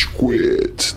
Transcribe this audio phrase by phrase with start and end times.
[0.00, 0.96] Rage Quit.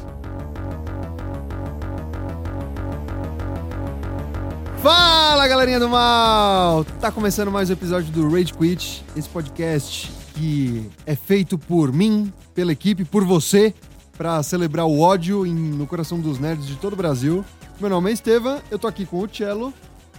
[4.82, 6.86] Fala galerinha do mal!
[7.02, 12.32] Tá começando mais um episódio do Rage Quit, esse podcast que é feito por mim,
[12.56, 13.74] pela equipe, por você,
[14.18, 17.44] pra celebrar o ódio em- no coração dos nerds de todo o Brasil.
[17.80, 19.74] Meu nome é Estevam, eu tô aqui com o Cello,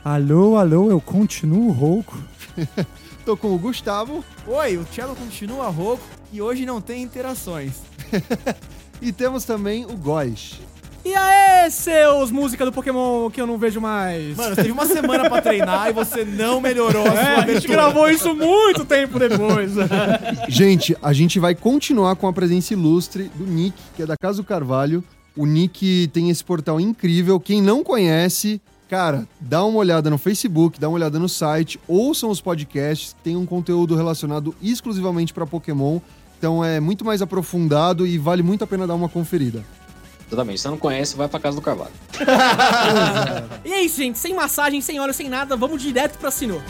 [0.04, 2.18] Alô, alô, eu continuo rouco.
[3.24, 7.93] tô com o Gustavo Oi, o Cello continua rouco e hoje não tem interações.
[9.00, 10.60] e temos também o Góis.
[11.04, 14.34] E aí, seus música do Pokémon que eu não vejo mais?
[14.34, 17.68] Mano, teve uma semana pra treinar e você não melhorou a sua é, a gente
[17.68, 19.72] gravou isso muito tempo depois.
[20.48, 24.38] Gente, a gente vai continuar com a presença ilustre do Nick, que é da Casa
[24.38, 25.04] do Carvalho.
[25.36, 27.38] O Nick tem esse portal incrível.
[27.38, 28.58] Quem não conhece,
[28.88, 33.36] cara, dá uma olhada no Facebook, dá uma olhada no site, ouçam os podcasts, tem
[33.36, 36.00] um conteúdo relacionado exclusivamente para Pokémon.
[36.44, 39.64] Então é muito mais aprofundado e vale muito a pena dar uma conferida.
[40.26, 40.58] Exatamente.
[40.58, 41.94] Se você não conhece, vai pra casa do Carvalho.
[43.64, 44.18] e é isso, gente.
[44.18, 46.60] Sem massagem, sem óleo, sem nada, vamos direto pra Sinnoh.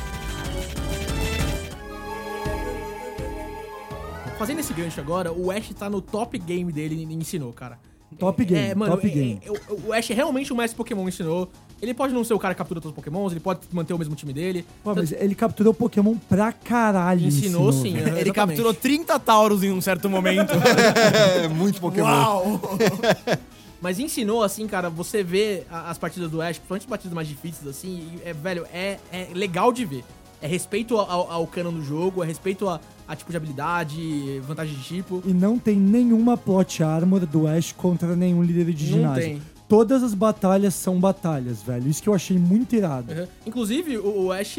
[4.39, 7.81] Fazendo esse gancho agora, o Ash tá no top game dele em Sinnoh, cara.
[8.19, 9.41] Top game, É, mano, top é- game.
[9.45, 11.51] é- o- o Ash é realmente o mestre Pokémon ensinou.
[11.83, 13.99] Ele pode não ser o cara que captura todos os Pokémons, ele pode manter o
[13.99, 14.65] mesmo time dele.
[14.83, 17.27] Pô, mas ele capturou Pokémon pra caralho.
[17.27, 18.17] Ensinou, sim, velho.
[18.17, 18.21] é.
[18.21, 20.53] Ele capturou 30 Tauros em um certo momento.
[20.55, 22.07] É muito Pokémon.
[22.07, 22.61] Uau!
[23.81, 27.67] Mas ensinou, assim, cara, você vê as partidas do Ash, principalmente as partidas mais difíceis,
[27.69, 30.03] assim, é, velho, é, é legal de ver.
[30.45, 32.79] É respeito ao, ao canon do jogo, é respeito a,
[33.09, 35.23] a tipo de habilidade, vantagem de tipo.
[35.25, 39.23] E não tem nenhuma plot armor do Ash contra nenhum líder de Não ginásio.
[39.23, 39.43] tem.
[39.67, 41.89] Todas as batalhas são batalhas, velho.
[41.89, 43.11] Isso que eu achei muito irado.
[43.11, 43.27] Uhum.
[43.47, 44.59] Inclusive, o, o Ash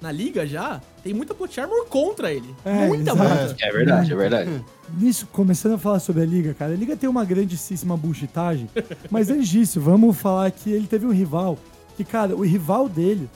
[0.00, 2.54] na liga já tem muita plot armor contra ele.
[2.64, 3.54] É, muita, muita.
[3.60, 4.64] É verdade, é verdade.
[4.98, 8.66] Nisso, começando a falar sobre a Liga, cara, a Liga tem uma grandíssima bullshitagem,
[9.10, 11.58] mas antes disso, vamos falar que ele teve um rival,
[11.98, 13.28] que, cara, o rival dele,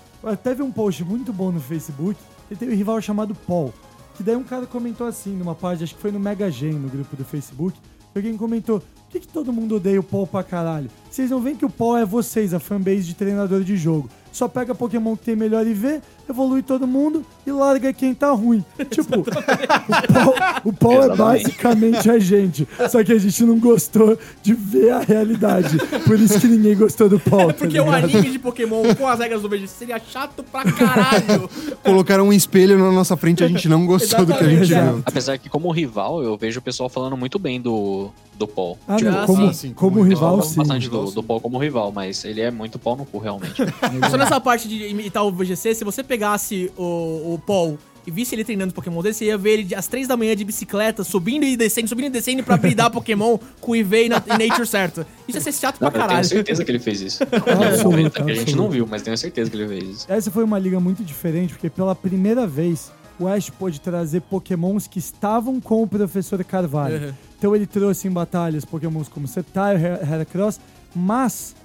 [0.55, 2.19] vi um post muito bom no Facebook,
[2.51, 3.73] ele teve um rival chamado Paul,
[4.17, 6.89] que daí um cara comentou assim, numa página, acho que foi no Mega Gen, no
[6.89, 7.79] grupo do Facebook,
[8.15, 8.83] alguém comentou,
[9.13, 10.89] por que, que todo mundo odeia o Paul pra caralho?
[11.11, 14.09] Vocês não veem que o Paul é vocês, a fanbase de treinador de jogo.
[14.33, 18.65] Só pega Pokémon que tem melhor IV, evolui todo mundo e larga quem tá ruim.
[18.89, 20.35] Tipo, o Paul,
[20.65, 22.67] o Paul é basicamente a gente.
[22.89, 25.77] Só que a gente não gostou de ver a realidade.
[26.07, 27.49] Por isso que ninguém gostou do Paul.
[27.49, 28.05] tá Porque o ligado?
[28.05, 31.51] anime de Pokémon com as regras do VGC seria chato pra caralho.
[31.85, 34.73] Colocaram um espelho na nossa frente e a gente não gostou do que a gente
[34.73, 35.03] viu.
[35.05, 38.11] Apesar que, como rival, eu vejo o pessoal falando muito bem do,
[38.43, 38.79] do Paul.
[38.89, 40.57] Ah, não, Ah, como, sim, sim, como como rival, Eu sim.
[40.57, 43.55] bastante do, do Paul como rival, mas ele é muito pau no cu, realmente.
[44.11, 48.35] Só nessa parte de imitar o VGC, se você pegasse o, o Paul e visse
[48.35, 51.45] ele treinando Pokémon dele, você ia ver ele às três da manhã de bicicleta, subindo
[51.45, 54.67] e descendo, subindo e descendo pra bridar Pokémon com o IV e na e Nature
[54.67, 55.07] certo.
[55.29, 56.29] Isso ia ser chato Não, pra eu tenho caralho.
[56.29, 57.23] certeza que ele fez isso.
[57.33, 60.07] É que a gente não viu, mas tenho certeza que ele fez isso.
[60.09, 64.87] Essa foi uma liga muito diferente, porque pela primeira vez o Ash pôde trazer pokémons
[64.89, 67.07] que estavam com o professor Carvalho.
[67.09, 67.13] Uhum.
[67.43, 70.61] Então ele trouxe em batalhas pokémons como Sceptile, Her- Heracross,
[70.95, 71.57] mas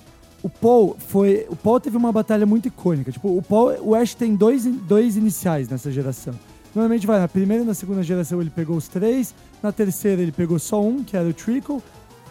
[0.42, 1.46] o Paul foi.
[1.52, 3.12] O Paul teve uma batalha muito icônica.
[3.12, 6.34] Tipo, o Paul, o Ash tem dois, dois iniciais nessa geração.
[6.74, 10.32] Normalmente vai na primeira e na segunda geração ele pegou os três, na terceira ele
[10.32, 11.80] pegou só um, que era o Trickle,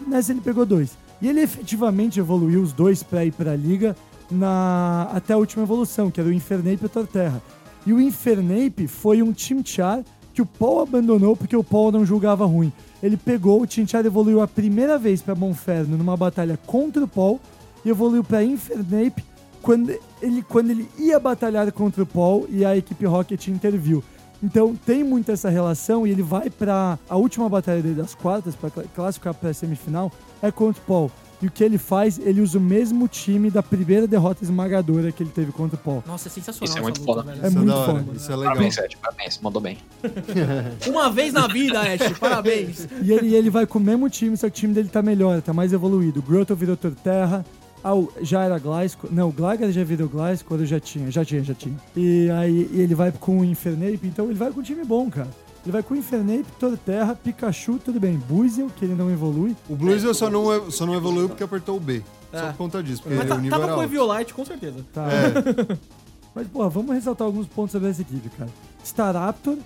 [0.04, 0.98] nessa ele pegou dois.
[1.22, 3.94] E ele efetivamente evoluiu os dois pra ir pra liga
[4.28, 7.40] na até a última evolução, que era o Infernape e o Torterra.
[7.86, 10.02] E o Infernape foi um Chimchar
[10.36, 12.70] que o Paul abandonou porque o Paul não julgava ruim.
[13.02, 17.40] Ele pegou, o Chimchar evoluiu a primeira vez pra Monferno numa batalha contra o Paul
[17.82, 19.24] e evoluiu pra Infernape
[19.62, 24.04] quando ele, quando ele ia batalhar contra o Paul e a equipe Rocket interviu.
[24.42, 28.54] Então tem muito essa relação e ele vai pra a última batalha dele das quartas
[28.54, 31.10] pra cla- classificar pra semifinal é contra o Paul.
[31.42, 32.18] E o que ele faz?
[32.18, 36.02] Ele usa o mesmo time da primeira derrota esmagadora que ele teve contra o Paul.
[36.06, 37.30] Nossa, é sensacional Isso é essa muito luta, foda.
[37.30, 37.44] velho.
[37.44, 38.16] É Isso muito hora, foda.
[38.16, 38.52] Isso é legal.
[38.52, 39.78] Parabéns, Sete, parabéns, mandou bem.
[40.88, 42.88] Uma vez na vida, Ash, parabéns.
[43.02, 45.42] E ele, ele vai com o mesmo time, só que o time dele tá melhor,
[45.42, 46.20] tá mais evoluído.
[46.20, 47.44] O Grotto virou Torterra.
[47.84, 47.92] Ah,
[48.22, 49.10] já era Gliscor.
[49.12, 51.76] Não, o Gligar já virou Gliscor, eu já tinha, já tinha, já tinha.
[51.94, 55.08] E aí e ele vai com o Infernape, então ele vai com um time bom,
[55.10, 55.28] cara.
[55.66, 58.16] Ele vai com o Infernape, Torterra, Pikachu, tudo bem.
[58.16, 59.56] Buizel, que ele não evolui.
[59.68, 62.04] O Blues só não, só não evoluiu porque apertou o B.
[62.30, 62.46] Só É.
[62.52, 63.92] por conta disso, porque Mas o tá- nível tava era com o alto.
[63.92, 64.84] Eviolite, com certeza.
[64.92, 65.06] Tá.
[66.32, 68.50] Mas, porra, vamos ressaltar alguns pontos sobre essa equipe, cara.
[68.84, 69.56] Staraptor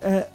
[0.00, 0.28] é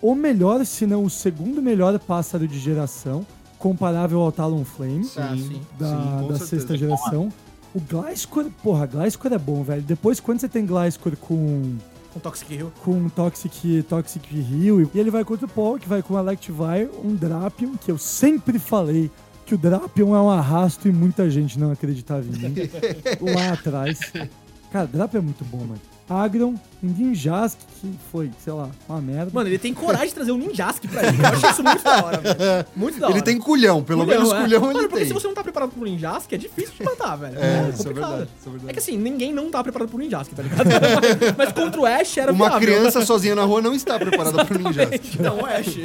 [0.00, 3.26] o melhor, se não o segundo melhor pássaro de geração,
[3.58, 5.08] comparável ao Talonflame.
[5.16, 5.60] Ah, sim.
[5.78, 6.46] da, Sim, com da certeza.
[6.46, 7.28] sexta geração.
[7.74, 9.82] O Gliscor, porra, Gliscor é bom, velho.
[9.82, 11.74] Depois, quando você tem Gliscor com,
[12.12, 12.72] Com Toxic Hill.
[12.84, 14.90] com Toxic, Toxic Hill.
[14.94, 17.96] E ele vai contra o Paul, que vai com o Electivire, um Drapion, que eu
[17.98, 19.10] sempre falei
[19.46, 22.54] que o Drapion é um arrasto e muita gente não acreditava em mim.
[23.32, 23.98] lá atrás.
[24.70, 25.80] Cara, Drapion é muito bom, mano.
[26.12, 29.30] Agron, um Ninjask, que foi, sei lá, uma merda.
[29.32, 31.18] Mano, ele tem coragem de trazer um Ninjask pra ele.
[31.20, 32.66] Eu acho isso muito da hora, velho.
[32.76, 33.16] Muito da hora.
[33.16, 34.40] Ele tem culhão, pelo menos é.
[34.42, 35.06] culhão Mano, ele porque tem.
[35.08, 37.38] se você não tá preparado pro Ninjask, é difícil de matar, velho.
[37.38, 38.10] É, isso é complicado.
[38.10, 38.70] verdade, isso é verdade.
[38.70, 40.64] É que assim, ninguém não tá preparado pro Ninjask, tá ligado?
[41.36, 42.68] Mas contra o Ash era Uma viável.
[42.68, 44.88] criança sozinha na rua não está preparada pro ninja.
[45.20, 45.76] Não, o Ash.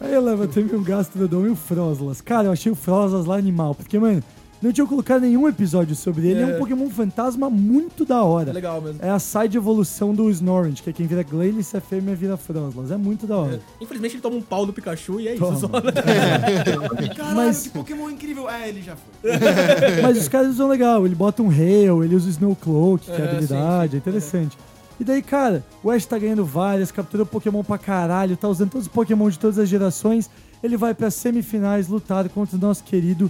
[0.00, 2.20] Aí leva teve um Gastrodon e o Froslas.
[2.20, 4.22] Cara, eu achei o Froslas lá animal, porque, mano,
[4.62, 6.40] não tinha colocado nenhum episódio sobre ele.
[6.40, 6.54] É, É.
[6.54, 8.52] um Pokémon fantasma muito da É hora.
[8.52, 8.98] legal mesmo.
[9.02, 12.36] É a side evolução do Snoring, que é quem vira Glalie, se é fêmea, vira
[12.36, 12.90] Froslas.
[12.90, 13.60] É muito da hora.
[13.80, 15.52] Infelizmente ele toma um pau do Pikachu e é Toma.
[15.56, 15.92] isso só, né?
[17.16, 18.48] Caralho, Mas- que Pokémon incrível.
[18.48, 19.30] É, ele já foi.
[20.02, 21.04] Mas os caras usam legal.
[21.06, 23.96] Ele bota um Hail, ele usa o Snow Cloak, que é, É, a habilidade, sim,
[23.96, 24.58] é interessante.
[25.00, 28.86] E daí, cara, o Ash tá ganhando várias, capturou Pokémon pra caralho, tá usando todos
[28.86, 30.30] os Pokémon de todas as gerações.
[30.62, 33.28] Ele vai pras semifinais lutar contra o nosso querido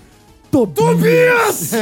[0.52, 1.72] Tobias!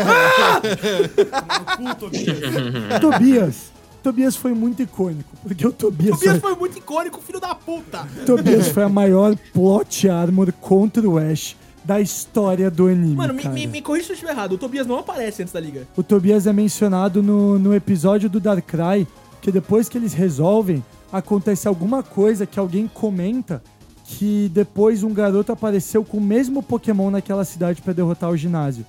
[1.79, 3.01] No cu, Tobias.
[3.01, 3.73] Tobias!
[4.01, 8.07] Tobias foi muito icônico, porque o Tobias, Tobias foi, foi muito icônico, filho da puta.
[8.25, 13.17] Tobias foi a maior plot armor contra o Ash da história do anime.
[13.17, 14.53] Mano, me, me, me corrija se eu estiver errado.
[14.53, 15.87] O Tobias não aparece antes da liga.
[15.97, 19.07] O Tobias é mencionado no, no episódio do Darkrai,
[19.43, 20.83] que depois que eles resolvem,
[21.13, 23.63] acontece alguma coisa que alguém comenta
[24.19, 28.85] que depois um garoto apareceu com o mesmo Pokémon naquela cidade pra derrotar o ginásio.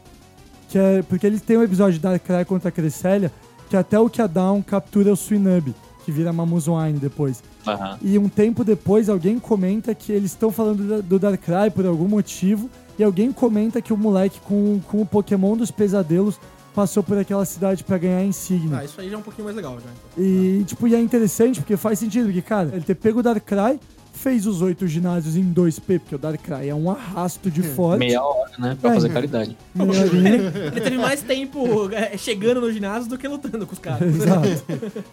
[0.68, 3.32] Que é, porque eles têm um episódio de Darkrai contra a Cresselia,
[3.70, 5.74] que até o Kadown captura o Suinub,
[6.04, 7.44] que vira Mamuzwine depois.
[7.68, 8.00] Aham.
[8.02, 12.08] E um tempo depois alguém comenta que eles estão falando da- do Darkrai por algum
[12.08, 12.68] motivo.
[12.98, 16.40] E alguém comenta que o moleque com, com o Pokémon dos pesadelos
[16.74, 18.80] passou por aquela cidade pra ganhar a insígnia.
[18.80, 19.86] Ah, isso aí já é um pouquinho mais legal, já.
[19.90, 20.24] então.
[20.24, 23.80] E, tipo, e é interessante porque faz sentido, porque, cara, ele ter pego o Darkrai,
[24.22, 28.00] fez os oito ginásios em 2P, porque o Darkrai é um arrasto de forte.
[28.00, 28.78] Meia hora, né?
[28.80, 28.94] Pra É.
[28.94, 29.58] fazer caridade.
[29.76, 34.02] Ele teve mais tempo é, chegando no ginásio do que lutando com os caras.
[34.16, 34.64] Exato.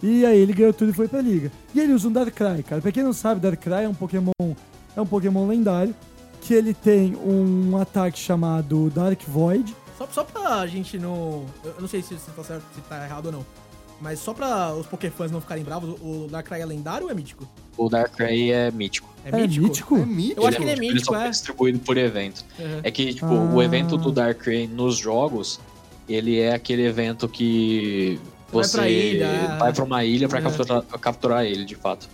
[0.03, 1.51] E aí ele ganhou tudo e foi pra liga.
[1.75, 2.83] E ele usa um Darkrai, cara.
[2.83, 4.31] Pra quem não sabe, Darkrai é um Pokémon.
[4.97, 5.95] É um Pokémon lendário.
[6.43, 9.75] Que ele tem um ataque chamado Dark Void.
[9.97, 11.45] Só, só pra gente não.
[11.65, 13.47] Eu não sei se, se tá certo, se tá errado ou não.
[14.01, 17.49] Mas só pra os Pokéfãs não ficarem bravos, o Darkrai é lendário ou é mítico?
[17.77, 19.13] O Darkrai é mítico.
[19.25, 19.97] É, mítico?
[19.97, 20.41] É mítico.
[20.41, 21.31] Eu acho que ele é Ele mítico, só foi é.
[21.31, 22.45] distribuído por evento.
[22.59, 22.81] Uhum.
[22.85, 23.55] É que, tipo, Ah.
[23.55, 25.59] o evento do Darkrai nos jogos,
[26.09, 29.57] ele é aquele evento que Vai você pra ilha, é.
[29.59, 30.43] vai pra uma ilha pra É.
[30.43, 32.09] capturar, capturar ele, de fato.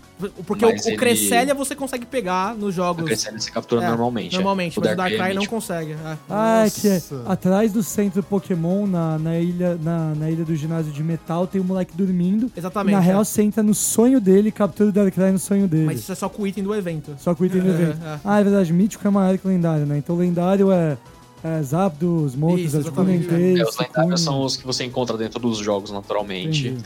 [0.46, 3.04] Porque o, Mas o ele- Cresselia você consegue pegar nos O jogos.
[3.04, 4.34] Crescendo você captura É, normalmente.
[4.34, 4.80] Normalmente, é.
[4.82, 5.54] mas o Darkrai é não mítico.
[5.56, 5.92] consegue.
[5.92, 6.16] é.
[6.30, 10.54] Ah, é que é atrás do centro Pokémon, na, na, ilha, na, na ilha do
[10.54, 12.50] ginásio de metal, tem um moleque dormindo.
[12.56, 12.94] Exatamente.
[12.94, 13.04] na é.
[13.04, 15.86] real, você entra no sonho dele e captura o Darkrai no sonho dele.
[15.86, 17.14] Mas isso é só com o item do evento.
[17.18, 17.98] Só com o item do É, evento.
[18.04, 18.20] é.
[18.24, 19.98] Ah, é verdade, mítico é maior que lendário, né?
[19.98, 20.96] Então lendário é,
[21.44, 25.38] é Zapdos, Moltres, Isso, exatamente, Articuno, É, os lendários são os que você encontra dentro
[25.38, 26.68] dos jogos naturalmente.
[26.68, 26.84] Entendi.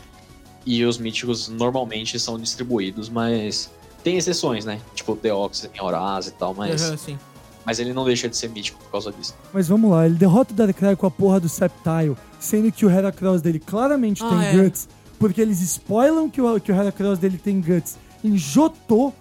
[0.67, 3.71] E os míticos normalmente são distribuídos, mas
[4.03, 4.81] tem exceções, né?
[4.95, 7.19] Tipo o Deoxys em Horaz e tal, mas, Uhum, sim.
[7.65, 9.35] mas ele não deixa de ser mítico por causa disso.
[9.55, 12.91] Mas vamos lá, ele derrota o Darkrai com a porra do Sceptile, sendo que o
[12.91, 14.53] Heracross dele claramente Ah, tem é.
[14.65, 14.89] Guts,
[15.19, 19.13] porque eles spoilam que o, que o Heracross dele tem Guts em Jotô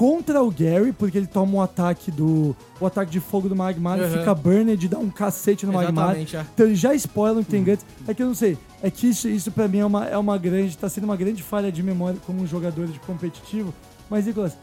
[0.00, 2.56] contra o Gary, porque ele toma um ataque do.
[2.80, 4.10] o ataque de fogo do Magmar e Uhum.
[4.10, 6.16] fica burned, dá um cacete no Magmar.
[6.16, 6.46] Exatamente, é.
[6.54, 7.84] Então eles já spoilam que tem Guts.
[8.08, 8.56] É que eu não sei.
[8.82, 10.78] É que isso, isso pra mim é uma, é uma grande.
[10.78, 13.74] tá sendo uma grande falha de memória como um jogador de competitivo.
[14.08, 14.56] Mas, Nicolas,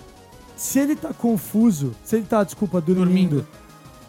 [0.55, 3.47] se ele tá confuso, se ele tá, desculpa, dormindo, Dormindo.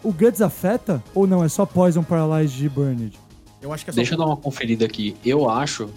[0.03, 1.03] o Guts afeta?
[1.13, 1.43] Ou não?
[1.43, 3.19] É só Poison, Paralyzed e Burned?
[3.61, 3.97] Eu acho que é só.
[3.97, 5.15] Deixa eu dar uma conferida aqui.
[5.23, 5.91] Eu acho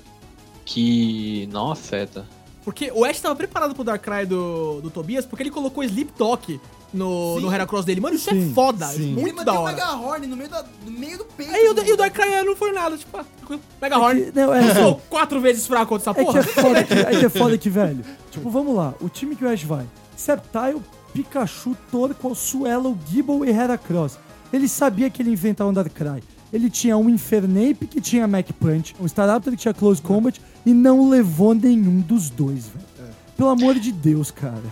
[0.66, 2.26] que não afeta.
[2.64, 6.60] Porque o Ash tava preparado pro Darkrai do, do Tobias porque ele colocou Sleep Talk
[6.94, 7.42] no, Sim.
[7.46, 8.00] no Heracross dele.
[8.00, 8.86] Mano, isso Sim, é foda.
[8.86, 9.12] sim.
[9.12, 9.72] Ele Muito mantém da o hora.
[9.74, 11.52] Mega Horn no meio, da, no meio do peito.
[11.52, 13.24] Aí o, do- e o Darkrai não foi nada, tipo, ah.
[13.80, 14.20] Mega Horn.
[14.26, 16.38] que- não, é- Eu sou quatro vezes fraco contra essa É que porra.
[16.38, 18.04] é foda que, é que é foda que, velho.
[18.30, 18.94] Tipo, vamos lá.
[19.00, 19.86] O time que o Ash vai.
[20.16, 20.80] Sceptile,
[21.12, 24.18] Pikachu, Torkoal, Suelo, Gible e Heracross.
[24.52, 26.22] Ele sabia que ele ia inventar um Darkrai.
[26.52, 30.72] Ele tinha um Infernape que tinha Mac Punch, um Staraptor que tinha Close Combat e
[30.72, 33.12] não levou nenhum dos dois, velho.
[33.36, 34.62] Pelo amor de Deus, cara.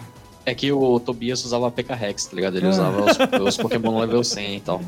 [0.47, 2.57] É que o Tobias usava PK Rex, tá ligado?
[2.57, 2.71] Ele Ah.
[2.71, 4.81] usava os, os Pokémon level 100 e tal.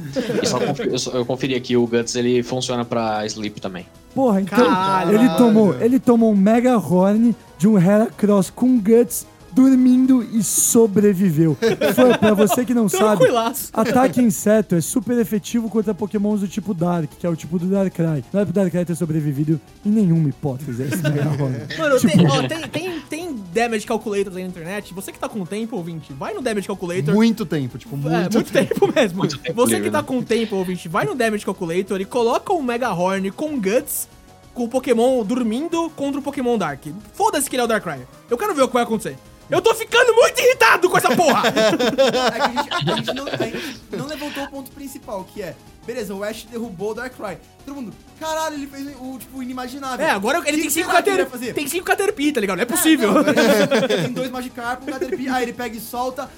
[0.42, 3.86] E só confi- eu, só- eu conferi aqui, o Guts ele funciona pra Sleep também.
[4.14, 5.14] Porra, então Caralho.
[5.14, 11.56] ele tomou, ele tomou um Mega Horn de um Heracross com Guts dormindo e sobreviveu.
[11.94, 13.24] Foi, pra você que não sabe,
[13.72, 17.66] ataque inseto é super efetivo contra pokémons do tipo Dark, que é o tipo do
[17.66, 18.24] Darkrai.
[18.32, 20.82] Não é pro Darkrai ter sobrevivido em nenhuma hipótese.
[20.82, 21.56] Esse Mega Horn.
[21.78, 24.92] Mano, Tipo, tem, ó, tem, tem, tem damage calculators aí na internet.
[24.94, 27.14] Você que tá com tempo, ouvinte, vai no damage calculator.
[27.14, 29.18] Muito tempo, tipo, muito, é, muito tempo, mesmo.
[29.18, 30.04] Muito tempo Você livre, que tá né?
[30.08, 34.08] com tempo, ouvinte, vai no Damage Calculator e coloca um Mega Horn com Guts
[34.54, 36.84] com o Pokémon dormindo contra o Pokémon Dark.
[37.14, 38.00] Foda-se que ele é o Darkrai.
[38.28, 39.16] Eu quero ver o que vai acontecer.
[39.52, 41.42] Eu tô ficando muito irritado com essa porra!
[41.52, 45.42] É que a gente, a gente não, a gente não levantou o ponto principal, que
[45.42, 45.54] é,
[45.86, 47.38] beleza, o Ash derrubou o Darkrai.
[47.64, 50.04] Todo mundo, caralho, ele fez o, tipo, inimaginável.
[50.06, 51.52] é, agora ele tem cinco ele Caterpie.
[51.52, 52.56] Tem cinco Caterpie, tá ligado?
[52.56, 53.12] Não é É, possível.
[53.12, 53.38] não, ele,
[53.92, 56.30] ele tem dois Magikarp, um Caterpie, aí ele pega e solta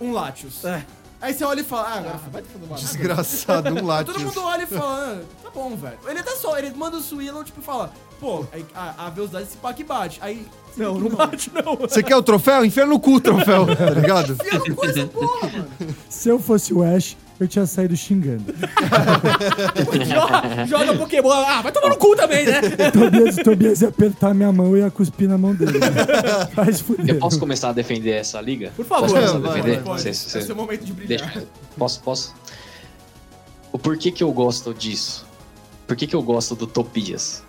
[0.00, 0.64] um Latios.
[0.64, 0.84] É.
[1.20, 4.22] Aí você olha e fala, ah, agora vai te fazer uma Desgraçado, um Todo Latios.
[4.22, 5.98] mundo olha e fala, ah, tá bom, velho.
[6.06, 7.92] Ele até só, ele manda o Swillow, tipo, e fala,
[8.24, 10.18] pô, aí a, a velocidade desse pack bate.
[10.22, 10.46] Aí.
[10.78, 11.76] Não, não bate, não.
[11.76, 12.64] Você quer o troféu?
[12.64, 14.32] Enfia no cu o troféu, tá ligado?
[14.32, 15.68] Enfia no cu essa porra, mano.
[16.08, 18.44] Se eu fosse o Ash, eu tinha saído xingando.
[20.08, 21.30] joga, joga Pokémon.
[21.30, 22.60] Ah, vai tomar no cu também, né?
[22.92, 25.78] Tobias, Tobias ia apertar minha mão e ia cuspir na mão dele.
[26.54, 27.14] Faz fuder.
[27.16, 28.72] Eu posso começar a defender essa liga?
[28.74, 29.02] Por favor.
[29.10, 29.82] Posso começar a Vai, defender?
[29.82, 31.30] Pode, Cês- cês- esse é o momento de brilhar.
[31.32, 32.34] Deixa, posso, posso?
[33.70, 35.26] O porquê que eu gosto disso?
[35.86, 37.42] Por que que eu gosto do Tobias?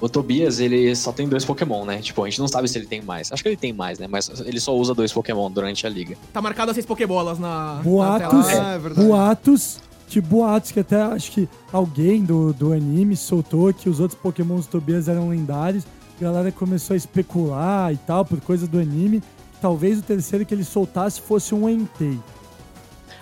[0.00, 1.98] O Tobias, ele só tem dois Pokémon, né?
[1.98, 3.32] Tipo, a gente não sabe se ele tem mais.
[3.32, 4.06] Acho que ele tem mais, né?
[4.06, 6.16] Mas ele só usa dois Pokémon durante a liga.
[6.32, 7.80] Tá marcado as seis Pokébolas na.
[7.82, 8.74] Boatos, na tela.
[8.74, 13.98] É boatos, tipo boatos que até acho que alguém do, do anime soltou que os
[13.98, 15.84] outros pokémons do Tobias eram lendários.
[16.18, 19.22] A galera começou a especular e tal, por coisa do anime.
[19.60, 22.18] Talvez o terceiro que ele soltasse fosse um Entei.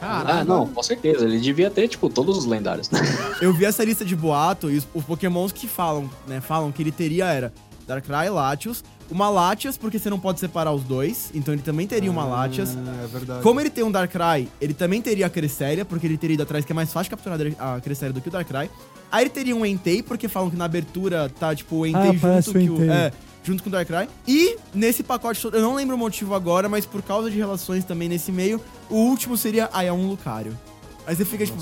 [0.05, 0.41] Caralho.
[0.41, 1.25] Ah, não, com certeza.
[1.25, 2.89] Ele devia ter, tipo, todos os lendários.
[3.41, 6.83] Eu vi essa lista de boato e os, os pokémons que falam, né, falam que
[6.83, 7.53] ele teria era
[7.87, 11.87] Darkrai e Latios, uma Latias, porque você não pode separar os dois, então ele também
[11.87, 12.77] teria uma Latias.
[12.77, 13.43] Ah, é verdade.
[13.43, 16.65] Como ele tem um Darkrai, ele também teria a Cresselia, porque ele teria ido atrás,
[16.65, 18.71] que é mais fácil capturar a Cresselia do que o Darkrai.
[19.13, 22.15] Aí ele teria um Entei, porque falam que na abertura tá, tipo, o Entei Ah,
[22.21, 22.91] parece junto, o que o, Entei.
[22.91, 23.13] é,
[23.45, 24.09] junto com o Darkrai.
[24.27, 27.85] E nesse pacote todo, eu não lembro o motivo agora, mas por causa de relações
[27.85, 28.61] também nesse meio,
[28.91, 30.59] o último seria, ah, é um Lucario.
[31.07, 31.61] Aí você fica, tipo,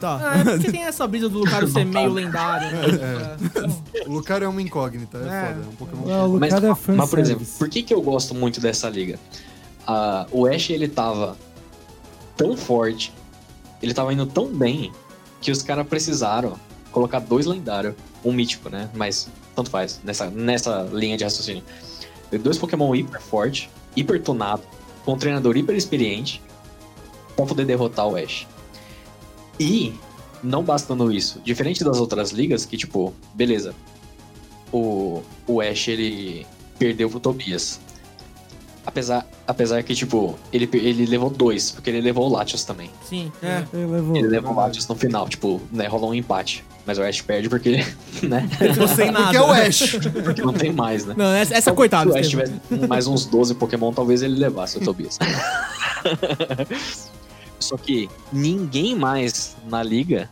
[0.00, 0.20] tá.
[0.22, 3.36] Ah, é porque tem essa brisa do Lucario ser meio lendário, né?
[3.98, 4.08] É.
[4.08, 5.46] O Lucario é uma incógnita, é, É.
[5.48, 5.60] foda.
[5.64, 6.14] É um Pokémon.
[6.14, 8.60] Ah, o Mas, cara é fã mas, por exemplo, por que, que eu gosto muito
[8.60, 9.18] dessa liga?
[9.84, 11.36] Ah, o Ash, ele tava
[12.36, 13.12] tão forte,
[13.82, 14.92] ele tava indo tão bem,
[15.40, 16.54] que os caras precisaram
[16.94, 18.88] colocar dois lendários, um mítico, né?
[18.94, 21.64] Mas tanto faz, nessa, nessa linha de raciocínio.
[22.40, 24.62] Dois Pokémon hiper forte, hiper tunado,
[25.04, 26.40] com um treinador hiper experiente,
[27.34, 28.46] pra poder derrotar o Ash.
[29.58, 29.92] E,
[30.42, 33.74] não bastando isso, diferente das outras ligas, que tipo, beleza,
[34.72, 36.46] o, o Ash ele
[36.78, 37.80] perdeu pro Tobias.
[38.86, 42.90] Apesar, apesar que, tipo, ele, ele levou dois, porque ele levou o Latios também.
[43.02, 43.32] Sim.
[43.42, 43.64] É.
[43.72, 44.16] Ele levou.
[44.16, 46.62] Ele levou o Latios no final, tipo, né, rolou um empate.
[46.86, 47.84] Mas o Ash perde porque,
[48.22, 49.24] né, Ficou sem nada.
[49.24, 49.96] Porque é o Ash.
[50.24, 51.14] porque não tem mais, né?
[51.16, 52.10] Não, essa, essa Então, coitada.
[52.10, 52.52] Se o Ash tivesse
[52.88, 55.18] mais uns 12 Pokémon, talvez ele levasse o Tobias.
[57.58, 60.28] Só que ninguém mais na liga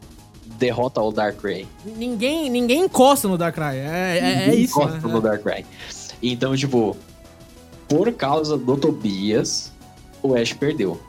[0.59, 1.66] derrota o Darkrai.
[1.97, 3.78] Ninguém, ninguém encosta no Darkrai.
[3.78, 4.75] É, é, é isso.
[4.75, 5.12] Gosta né?
[5.12, 5.64] no Darkrai.
[6.23, 6.97] Então, tipo,
[7.88, 9.73] por causa do Tobias,
[10.23, 11.00] o Ash perdeu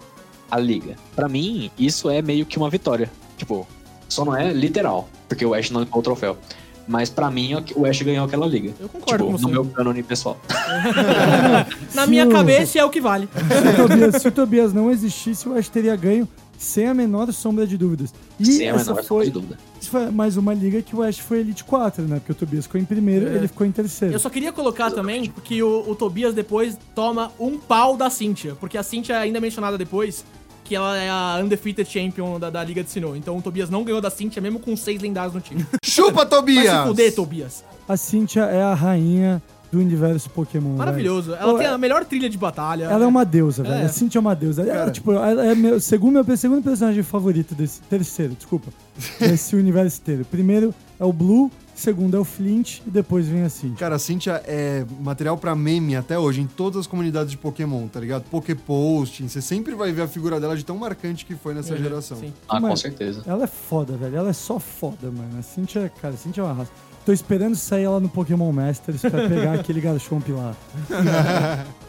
[0.50, 0.95] a liga.
[1.15, 3.12] Pra mim, isso é meio que uma vitória.
[3.38, 3.67] Tipo,
[4.07, 6.38] só não é literal, porque o Ash não ganhou o troféu.
[6.86, 8.74] Mas pra mim, o Ash ganhou aquela liga.
[8.80, 9.44] Eu concordo Tipo, com você.
[9.46, 10.38] no meu cânone pessoal.
[11.94, 13.28] Na minha o- cabeça é o que vale.
[13.34, 17.32] Se o, Tobias, se o Tobias não existisse, acho que teria ganho sem a menor
[17.34, 18.13] sombra de dúvidas.
[18.40, 19.58] E Sem a essa menor foi, de dúvida.
[19.82, 22.18] isso foi mais uma liga que o Ash foi Elite 4, né?
[22.20, 23.36] Porque o Tobias ficou em primeiro, É.
[23.36, 24.13] ele ficou em terceiro.
[24.13, 28.56] Eu só queria colocar também que o, o Tobias depois toma um pau da Cynthia,
[28.60, 30.24] porque a Cynthia é ainda mencionada depois
[30.63, 33.15] que ela é a undefeated champion da, da Liga de Sinnoh.
[33.15, 35.65] Então o Tobias não ganhou da Cynthia mesmo com seis lendários no time.
[35.84, 36.82] Chupa, Vai Tobias!
[36.82, 37.63] se fuder, Tobias.
[37.88, 39.41] A Cynthia é a rainha
[39.72, 40.77] do universo Pokémon.
[40.77, 41.32] Maravilhoso.
[41.32, 41.41] velho.
[41.41, 42.86] Ela Pô, tem a melhor trilha de batalha.
[42.86, 43.75] Ela é uma deusa, velho.
[43.75, 43.86] É.
[43.86, 44.62] A Cintia é uma deusa.
[44.62, 47.82] Ela, tipo, ela é meu, segundo meu segundo personagem favorito desse.
[47.82, 48.72] Terceiro, desculpa.
[49.20, 50.24] Desse universo inteiro.
[50.25, 53.77] Primeiro é o Blue, segundo é o Flint e depois vem a Cintia.
[53.77, 57.88] Cara, a Cintia é material pra meme até hoje em todas as comunidades de Pokémon,
[57.88, 58.24] tá ligado?
[58.30, 61.80] Poképosting, você sempre vai ver a figura dela de tão marcante que foi nessa Uhum,
[61.82, 62.18] geração.
[62.18, 62.34] sim.
[62.48, 63.24] Ah, Mano, com certeza.
[63.25, 64.15] Ela é foda, velho.
[64.15, 65.38] Ela é só foda, mano.
[65.39, 66.72] A Cintia, cara, a Cintia é uma raça.
[67.06, 70.56] Tô esperando sair ela no Pokémon Masters pra pegar aquele Garchomp lá.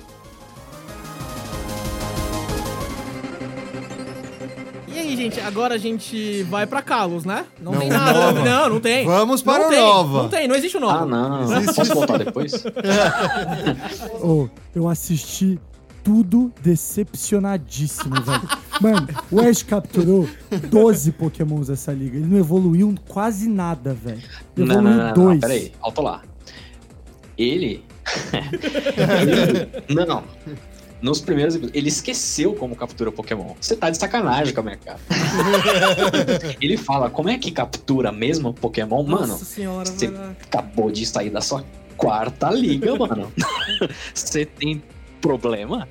[5.14, 5.40] aí, gente.
[5.40, 7.44] Agora a gente vai pra Kalos, né?
[7.61, 8.12] Não, Não, tem nada.
[8.12, 8.44] Nova.
[8.44, 9.04] Não, não tem.
[9.06, 10.23] Vamos para não o tem, Nova.
[10.23, 11.02] Não tem, não existe o Nova.
[11.02, 11.64] Ah, não.
[11.75, 12.52] Posso voltar depois?
[14.23, 15.59] Ô, eu assisti
[16.02, 18.49] tudo decepcionadíssimo, velho.
[18.80, 20.28] Mano, o Ash capturou
[20.68, 22.16] 12 pokémons dessa liga.
[22.16, 24.21] Ele não evoluiu quase nada, velho.
[24.56, 25.40] Não, evoluiu não, não, não, dois.
[25.40, 26.23] peraí, alto lá.
[27.38, 27.83] Ele.
[29.23, 30.25] Ele- Não, não.
[31.04, 33.52] Nos primeiros episódios, ele esqueceu como captura Pokémon.
[33.61, 34.99] Você tá de sacanagem com a minha cara.
[36.62, 39.02] ele fala, como é que captura mesmo Pokémon?
[39.02, 40.34] Mano, Nossa senhora, você velho.
[40.42, 41.62] acabou de sair da sua
[41.99, 43.30] quarta liga, mano.
[44.14, 44.82] Você tem
[45.20, 45.87] problema?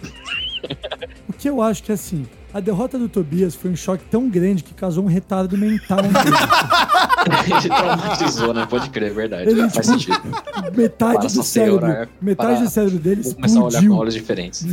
[1.29, 4.63] O que eu acho que, assim, a derrota do Tobias foi um choque tão grande
[4.63, 5.99] que causou um retardo mental
[7.45, 8.67] ele traumatizou, né?
[8.69, 9.49] Pode crer, é verdade.
[9.49, 10.75] Ele, Faz tipo, sentido.
[10.75, 13.95] Metade Para do cérebro, metade do cérebro dele Vou começar a olhar com explodiu.
[13.95, 14.65] olhos diferentes.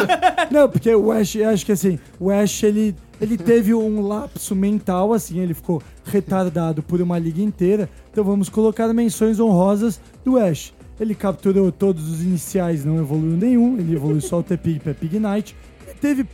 [0.50, 4.54] Não, porque o Ash, eu acho que assim, o Ash, ele, ele teve um lapso
[4.54, 7.88] mental, assim, ele ficou retardado por uma liga inteira.
[8.12, 10.72] Então vamos colocar menções honrosas do Ash.
[10.98, 13.78] Ele capturou todos os iniciais, não evoluiu nenhum.
[13.78, 15.54] Ele evoluiu só o T-Pig e Pignite.
[15.86, 16.26] Ele teve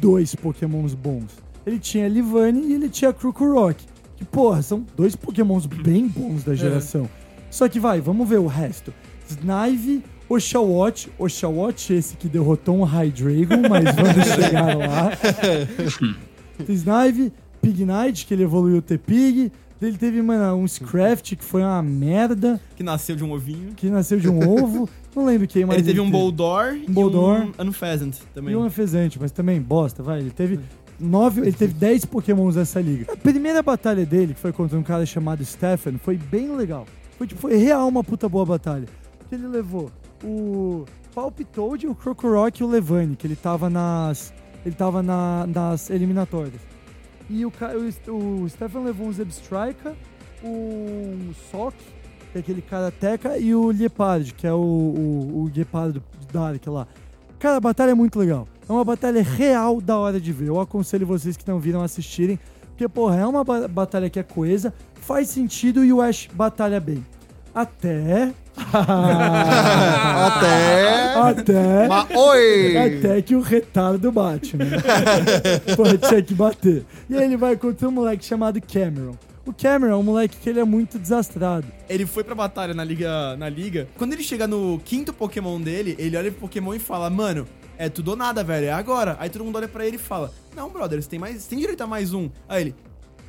[0.00, 1.26] dois pokémons bons.
[1.66, 3.84] Ele tinha Livani e ele tinha Krokorok.
[4.16, 7.08] Que, porra, são dois pokémons bem bons da geração.
[7.50, 8.92] Só que vai, vamos ver o resto.
[9.28, 11.10] Snive, Oshawott.
[11.18, 15.10] Oshawott, esse que derrotou um Hydreigon, mas vamos chegar lá.
[16.68, 19.52] Snive, Pignite, que ele evoluiu o T-Pig.
[19.80, 23.72] Ele teve, mano, um Scraft, que foi uma merda, Que nasceu de um ovinho.
[23.74, 24.86] que nasceu de um ovo.
[25.14, 25.78] Não lembro quem mais.
[25.80, 27.48] ele teve um Boldor Um Boldor.
[27.58, 28.54] e um Unpheasant também.
[28.54, 30.20] E um Efezante, mas também bosta, vai.
[30.20, 30.60] Ele teve
[31.00, 33.12] nove, ele teve 10 pokémons nessa liga.
[33.12, 36.86] A primeira batalha dele, que foi contra um cara chamado Stefan, foi bem legal.
[37.18, 38.86] Foi, tipo, foi real uma puta boa batalha.
[39.28, 39.90] Que ele levou
[40.22, 44.32] o Palpitoad, o Krokorok e o Levani, que ele tava nas.
[44.64, 46.60] Ele tava na- nas eliminatórias.
[47.28, 47.52] E o,
[48.08, 49.94] o, o Stefan levou um Zebstrika,
[50.44, 51.74] um Sok,
[52.30, 55.50] que é aquele karateca, e o Liepard, que é o, o, o
[56.32, 56.86] Dark lá.
[57.38, 58.46] Cara, a batalha é muito legal.
[58.68, 60.48] É uma batalha real da hora de ver.
[60.48, 62.38] Eu aconselho vocês que não viram assistirem.
[62.68, 66.78] Porque, porra, é uma ba- batalha que é coesa, faz sentido e o Ash batalha
[66.80, 67.04] bem.
[67.54, 68.32] Até.
[69.90, 71.14] Até.
[71.14, 71.88] Até.
[71.88, 72.76] Ma- Oi!
[72.76, 74.66] Até que o retardo bate, né?
[75.76, 76.84] Porra, tinha que bater.
[77.08, 79.14] E aí ele vai contra um moleque chamado Cameron.
[79.46, 81.66] O Cameron é um moleque que ele é muito desastrado.
[81.88, 83.88] Ele foi pra batalha na liga, na liga.
[83.96, 87.46] Quando ele chega no quinto Pokémon dele, ele olha pro Pokémon e fala: Mano,
[87.78, 88.66] é tudo ou nada, velho.
[88.66, 89.16] É agora.
[89.18, 91.42] Aí todo mundo olha pra ele e fala: Não, brother, você tem mais.
[91.42, 92.28] Você tem direito a mais um.
[92.48, 92.74] Aí ele.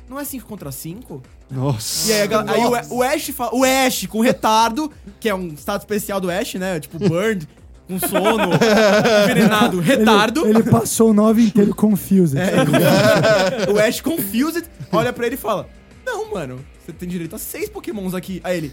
[0.08, 1.22] Não é 5 contra 5?
[1.50, 2.10] Nossa.
[2.10, 3.54] E aí, aí o, o Ash fala.
[3.54, 6.78] O Ash com retardo, que é um estado especial do Ash, né?
[6.78, 7.48] Tipo, Bird,
[7.88, 8.50] com sono,
[9.24, 10.46] envenenado, retardo.
[10.46, 12.38] Ele, ele passou o 9 inteiro confused.
[13.72, 15.66] o Ash confused olha pra ele e fala:
[16.12, 18.40] Não, mano, você tem direito a seis pokémons aqui.
[18.44, 18.72] Aí ele,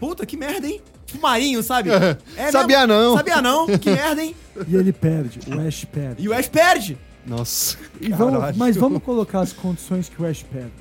[0.00, 0.80] puta, que merda, hein?
[1.06, 1.90] Tipo marinho, sabe?
[2.36, 2.92] É Sabia mesmo?
[3.02, 3.16] não.
[3.16, 4.34] Sabia não, que merda, hein?
[4.68, 5.38] E ele perde.
[5.50, 6.22] O Ash perde.
[6.22, 6.98] E o Ash perde.
[7.26, 7.76] Nossa.
[8.00, 10.72] E vamos- mas vamos colocar as condições que o Ash perde.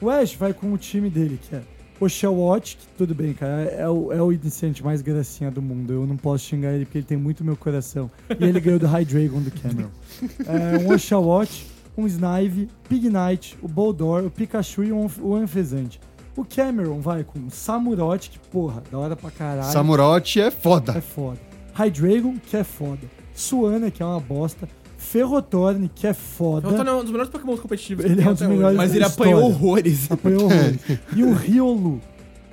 [0.00, 1.62] O Ash vai com o time dele, que é
[1.98, 5.92] o Shellwatch, que tudo bem, cara, é o, é o iniciante mais gracinha do mundo.
[5.92, 8.10] Eu não posso xingar ele porque ele tem muito meu coração.
[8.38, 9.90] E ele ganhou do Hydreigon do Cameron.
[10.46, 11.66] É, um Oshawott,
[12.00, 16.00] um Snive, Pignite, o Boldor, o Pikachu e um, o Anfezante.
[16.36, 19.70] O Cameron vai com o Samurott, que porra, da hora pra caralho.
[19.72, 21.00] Samurote é É foda.
[21.02, 21.38] foda.
[21.74, 23.00] Hydreigon, que é foda.
[23.34, 24.68] Suana, que é uma bosta.
[24.96, 26.68] Ferrothorn, que é foda.
[26.68, 28.04] Eu tô um dos melhores Pokémon competitivos.
[28.04, 28.76] Ele é um dos melhores.
[28.76, 29.32] Mas ele História.
[29.34, 30.10] apanhou horrores.
[30.12, 30.78] Apanhou horrores.
[31.16, 32.00] e o Riolu.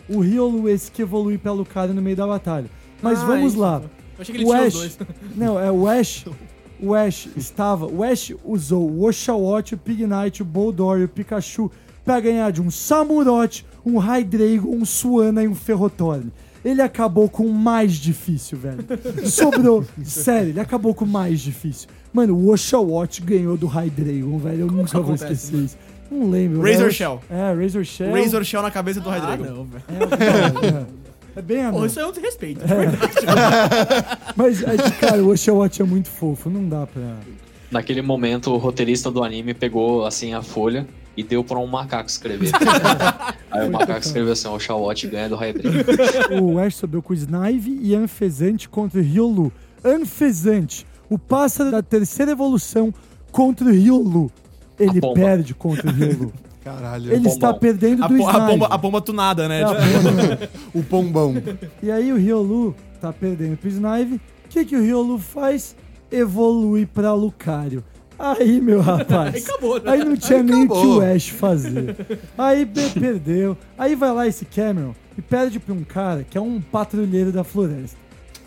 [0.09, 2.69] O Riolu, esse que evolui pra Lucario no meio da batalha.
[3.01, 3.61] Mas Ah, vamos isso.
[3.61, 3.81] lá.
[3.81, 4.73] Eu achei que ele O tinha Ash.
[4.75, 4.97] os dois.
[5.35, 6.25] Não, é o Ash.
[6.81, 7.85] O Ash estava.
[7.87, 11.71] O Ash usou o Oshawott, o Pignite, o Boldor e o Pikachu
[12.05, 16.31] pra ganhar de um Samurott, um Hydreigon, um Suana e um Ferrothorn.
[16.63, 18.79] Ele acabou com o mais difícil, velho.
[19.29, 19.85] Sobrou.
[20.03, 21.87] Sério, ele acabou com o mais difícil.
[22.11, 24.61] Mano, o Oshawott ganhou do Hydreigon, velho.
[24.61, 25.77] Eu nunca isso vou acontece, esquecer isso.
[26.09, 26.61] Não lembro.
[26.61, 27.21] Razor Shell.
[27.29, 28.13] É, Razor Shell.
[28.13, 29.53] Razor Shell na cabeça do Ah, Hydreigon.
[29.55, 29.83] não, velho.
[29.89, 30.85] É, é, é
[31.41, 31.85] bem a Porra, mão.
[31.85, 32.61] isso é um desrespeito.
[34.35, 36.49] Mas, é cara, o Oshawott é muito fofo.
[36.49, 37.17] Não dá pra...
[37.69, 42.09] Naquele momento, o roteirista do anime pegou assim a folha e deu pra um macaco
[42.09, 42.51] escrever.
[43.51, 46.41] Aí o macaco escreveu assim: o Shawot ganha do Hydreigon.
[46.41, 49.51] o Ash sobrou com Snive e Anfezante contra o Riolu.
[49.83, 52.93] Anfezante, o pássaro da terceira evolução
[53.31, 54.31] contra o Riolu.
[54.79, 56.31] Ele perde contra o Riolu.
[56.73, 57.13] Caralho.
[57.13, 59.61] Ele está perdendo A, do a bomba, a bomba tunada, né?
[59.61, 60.49] É, bomba.
[60.73, 61.35] O pombão.
[61.81, 64.15] E aí o Riolu tá perdendo pro Snive.
[64.15, 65.75] O que, que o Riolu faz?
[66.11, 67.83] Evolui pra Lucario.
[68.19, 69.35] Aí, meu rapaz.
[69.35, 69.91] Aí acabou, né?
[69.91, 71.95] Aí não tinha Aí nem o que o Ash fazer.
[72.37, 73.55] Aí pe- perdeu.
[73.77, 77.43] Aí vai lá esse Cameron e perde pra um cara que é um patrulheiro da
[77.43, 77.97] floresta.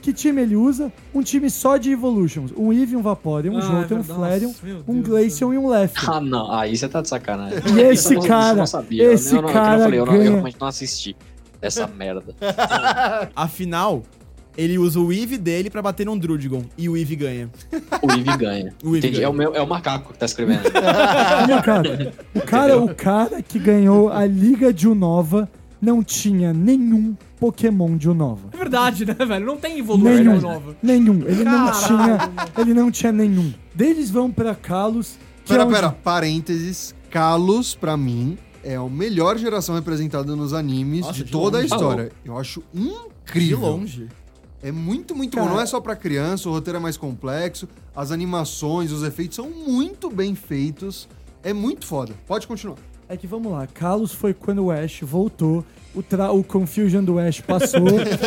[0.02, 0.92] Que time ele usa?
[1.14, 2.52] Um time só de Evolutions.
[2.56, 4.04] Um Eve, um Vaporeon, um Ah, Jolteon, é um.
[4.04, 4.50] Flareon,
[4.88, 6.06] um Glaceon e um Lefty.
[6.08, 6.50] Ah, não.
[6.52, 7.58] Aí você tá de sacanagem.
[7.76, 9.12] E esse Eu cara- eu não sabia.
[9.12, 11.14] esse eu não, cara eu, não falei, eu, não, eu realmente não assisti
[11.60, 12.34] essa merda.
[13.36, 14.02] Afinal,
[14.56, 16.64] ele usa o Eve dele pra bater num Drudigon.
[16.76, 17.50] E o Eve ganha.
[18.02, 18.74] O Eve ganha.
[18.82, 19.14] O Eve Entendi.
[19.16, 19.26] ganha.
[19.26, 20.62] É, o meu, é o macaco que tá escrevendo.
[21.44, 25.48] Olha, cara, o cara, o cara que ganhou a Liga de Unova
[25.80, 28.48] não tinha nenhum Pokémon de Unova.
[28.52, 29.46] É verdade, né, velho?
[29.46, 30.40] Não tem evolução Nenhum.
[30.40, 30.76] nova.
[30.82, 31.22] Nenhum.
[31.26, 32.18] Ele não Caralho, tinha.
[32.58, 33.52] Ele não tinha nenhum.
[33.74, 35.16] Deles vão pra Kalos.
[35.44, 36.94] Que Pera, é onde- pera, parênteses.
[37.10, 41.60] Kalos, pra mim, é a melhor geração representada nos animes Nossa, de de toda a
[41.62, 41.72] longe.
[41.74, 42.12] história.
[42.24, 43.58] Eu acho De incrível.
[43.60, 44.08] longe.
[44.62, 45.48] É muito, muito Cara.
[45.48, 45.54] bom.
[45.54, 47.66] Não é só pra criança, o roteiro é mais complexo,
[47.96, 51.08] as animações, os efeitos são muito bem feitos.
[51.42, 52.12] É muito foda.
[52.26, 52.76] Pode continuar.
[53.12, 57.18] É que vamos lá, Kalos foi quando o Ash voltou, o, tra- o Confusion do
[57.18, 57.80] Ash passou,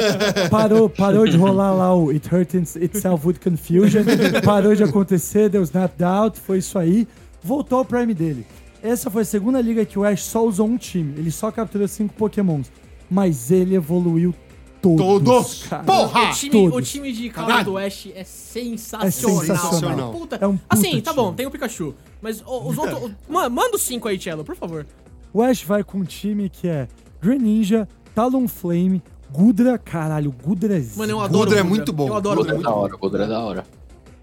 [0.51, 4.03] parou, parou de rolar lá o It Hurt Itself with Confusion,
[4.43, 7.07] parou de acontecer, deu Snapped Out, foi isso aí,
[7.41, 8.45] voltou ao Prime dele.
[8.81, 11.87] Essa foi a segunda liga que o Ash só usou um time, ele só capturou
[11.87, 12.69] cinco Pokémons,
[13.09, 14.35] mas ele evoluiu
[14.81, 14.97] todos.
[14.97, 15.63] Todos!
[15.69, 15.83] cara.
[15.85, 16.29] Porra!
[16.29, 16.91] O time, o Todos.
[16.91, 17.63] time de Caralho.
[17.63, 19.07] do Oeste é sensacional.
[19.07, 19.11] É
[19.45, 20.11] sensacional.
[20.11, 20.37] Puta.
[20.41, 21.23] É um puta assim, tá time.
[21.23, 21.95] bom, tem o Pikachu.
[22.23, 22.97] Mas o- os outros.
[23.03, 24.87] o- ma- manda os cinco aí, Cello, por favor.
[25.33, 26.87] O Ash vai com um time que é
[27.21, 31.43] Greninja, Talonflame, Gudra, caralho, Gudra é Mano, eu adoro.
[31.45, 32.07] Gudra é o muito bom.
[32.07, 32.69] Eu adoro o Godra é Gudra.
[32.71, 33.63] da hora, o Godra é da hora.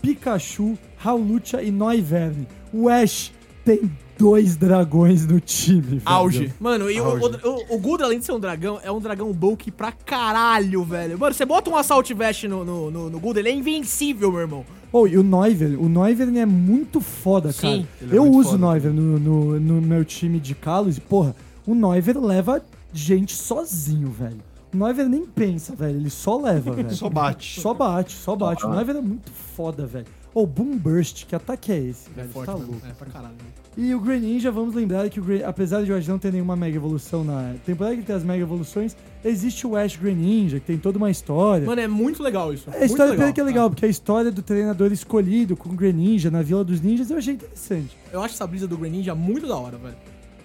[0.00, 2.46] Pikachu, Hawlucha e Noivern.
[2.72, 3.32] O Ash
[3.64, 6.02] tem dois dragões no time, velho.
[6.04, 6.52] Auge.
[6.60, 7.24] Mano, e o, Auge.
[7.44, 10.84] o, o, o Gudra, além de ser um dragão, é um dragão bulk pra caralho,
[10.84, 11.18] velho.
[11.18, 14.40] Mano, você bota um Assault Vest no, no, no, no Gudra, ele é invencível, meu
[14.40, 14.64] irmão.
[14.92, 17.61] Oh, e o Noivern, o Noivern é muito foda, Sim.
[17.61, 17.88] cara.
[18.03, 18.59] Ele é Eu muito uso o.
[18.59, 21.35] Noivern no, no, no meu time de Kalos e, porra,
[21.66, 24.40] o Noivern leva gente sozinho, velho.
[24.72, 26.90] O Noivern nem pensa, velho, ele só leva, velho.
[26.94, 27.61] Só bate.
[27.61, 28.64] Só bate, só bate.
[28.64, 30.07] O Noivern é muito foda, velho.
[30.32, 32.28] Ô, Boom Burst, que ataque é esse, velho?
[32.32, 32.66] tá mano.
[32.68, 32.86] louco.
[32.86, 33.34] É, pra caralho.
[33.76, 36.76] E o Greninja, vamos lembrar que o Gre- apesar de hoje não ter nenhuma Mega
[36.76, 40.98] Evolução na temporada que tem as Mega Evoluções, existe o Ash Greninja, que tem toda
[40.98, 41.66] uma história.
[41.66, 42.68] Mano, é muito legal isso.
[42.70, 45.72] a história muito dele que é legal, porque a história do treinador escolhido com o
[45.72, 47.96] Greninja na Vila dos Ninjas eu achei interessante.
[48.12, 49.96] Eu acho essa brisa do Greninja muito da hora, velho.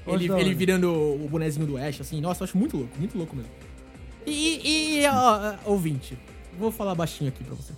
[0.08, 3.36] Ele, ele virando o bonezinho do Ash, assim, nossa, eu acho muito louco, muito louco
[3.36, 3.52] mesmo.
[4.26, 6.18] E, e, e, ó, ouvinte,
[6.60, 7.74] vou falar baixinho aqui pra você.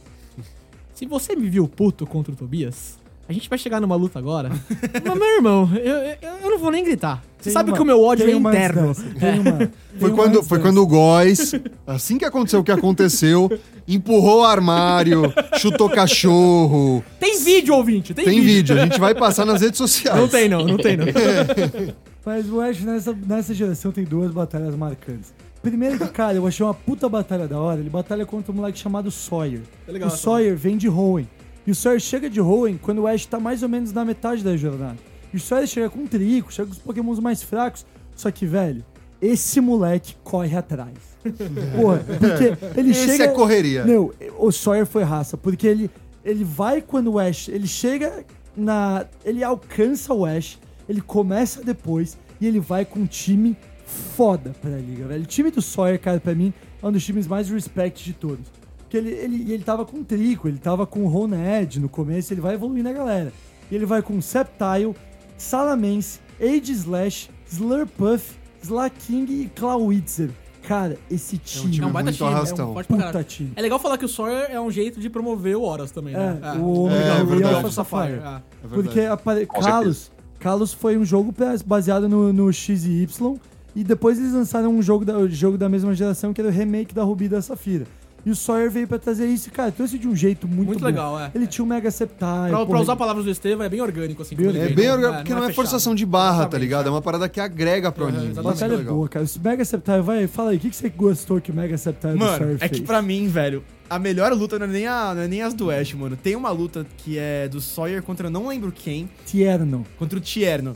[0.97, 2.97] Se você me viu puto contra o Tobias,
[3.29, 4.49] a gente vai chegar numa luta agora.
[5.05, 7.23] Mas, meu irmão, eu, eu, eu não vou nem gritar.
[7.37, 8.81] Você Tem sabe uma- que o meu ódio é interno.
[8.85, 11.51] uma- tem Foi uma quando, foi quando o Góis,
[11.85, 13.47] assim que aconteceu o que aconteceu,
[13.87, 17.03] empurrou o armário, chutou cachorro.
[17.19, 18.55] Tem vídeo, ouvinte, tem, Tem vídeo.
[18.73, 20.19] vídeo, a gente vai passar nas redes sociais.
[20.19, 21.05] Não tem não, não tem não.
[22.25, 25.31] Mas o Ash nessa, nessa geração tem duas batalhas marcantes.
[25.61, 27.79] Primeiro que, cara, eu achei uma puta batalha da hora.
[27.79, 29.61] Ele batalha contra um moleque chamado Sawyer.
[29.87, 31.25] É legal o essa Sawyer vem de Hoenn.
[31.65, 34.43] E o Sawyer chega de Hoenn quando o Ash tá mais ou menos na metade
[34.43, 34.97] da jornada.
[35.33, 37.85] E o Sawyer chega com trico, chega com os pokémons mais fracos.
[38.15, 38.83] Só que, velho,
[39.21, 40.93] esse moleque corre atrás.
[41.75, 43.25] Porra, porque ele Esse chega...
[43.25, 43.85] é correria.
[43.85, 45.91] Não, o Sawyer foi raça, porque ele,
[46.23, 47.49] ele vai quando o Ash.
[47.49, 49.05] Ele chega na.
[49.25, 54.71] Ele alcança o Ash, ele começa depois e ele vai com um time foda pra
[54.71, 55.23] liga, velho.
[55.23, 58.45] O time do Sawyer, cara, pra mim, é um dos times mais respect de todos.
[58.79, 62.33] Porque ele, ele, ele tava com o Trico, ele tava com o Roned no começo,
[62.33, 63.33] ele vai evoluindo a galera.
[63.71, 64.95] E ele vai com Sceptile,
[65.37, 70.29] Salamence, Age Slash, Slurpuff, Slaking e Clawitzer.
[70.63, 71.71] Cara, esse time.
[71.71, 72.71] time É um baita muito time, é arrastão.
[72.71, 73.51] um forte pra Puta time.
[73.55, 76.39] É legal falar que o Sawyer é um jeito de promover o Horus também, né?
[76.43, 77.55] É, o Omega É, Ruby verdade.
[77.55, 78.21] Alpha Sapphire.
[78.21, 78.41] É.
[78.67, 79.45] Porque apare...
[79.45, 81.33] Com Kalos, Kalos foi um jogo
[81.65, 83.37] baseado no, no X e Y.
[83.77, 86.51] E depois eles lançaram um jogo da, um jogo da mesma geração, que era o
[86.51, 87.85] remake da Ruby e da Safira.
[88.25, 90.79] E o Sawyer veio pra trazer isso, e, cara, trouxe de um jeito muito, Muito
[90.79, 90.85] bom.
[90.87, 91.31] legal, é.
[91.33, 92.49] Ele tinha um Mega Septile.
[92.49, 94.35] Pra, pra usar palavras do Estevam, é bem orgânico, assim.
[94.35, 95.55] Bem ele É bem não- orgânico, porque não é fechado.
[95.55, 96.85] forçação de barra, tá ligado?
[96.85, 96.91] É é.
[96.91, 98.33] uma parada que agrega pro Uhum, anime.
[98.37, 98.95] É batalha é legal.
[98.95, 99.23] boa, cara.
[99.23, 102.13] Esse Mega Septile, vai, fala aí, o que, que você gostou que o Mega Septile
[102.13, 102.81] do Mano, Sawyer é fez?
[102.81, 105.53] que pra mim, velho, a melhor luta não é nem, a, não é nem as
[105.53, 106.17] do Ash, mano.
[106.17, 109.85] Tem uma luta que é do Sawyer contra eu não lembro quem, Tierno.
[109.99, 110.73] contra o Tierno.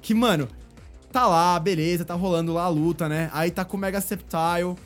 [0.00, 0.48] Que, mano,
[1.16, 3.30] tá lá, beleza, tá rolando lá a luta, né?
[3.32, 4.76] Aí tá com o Mega Septile.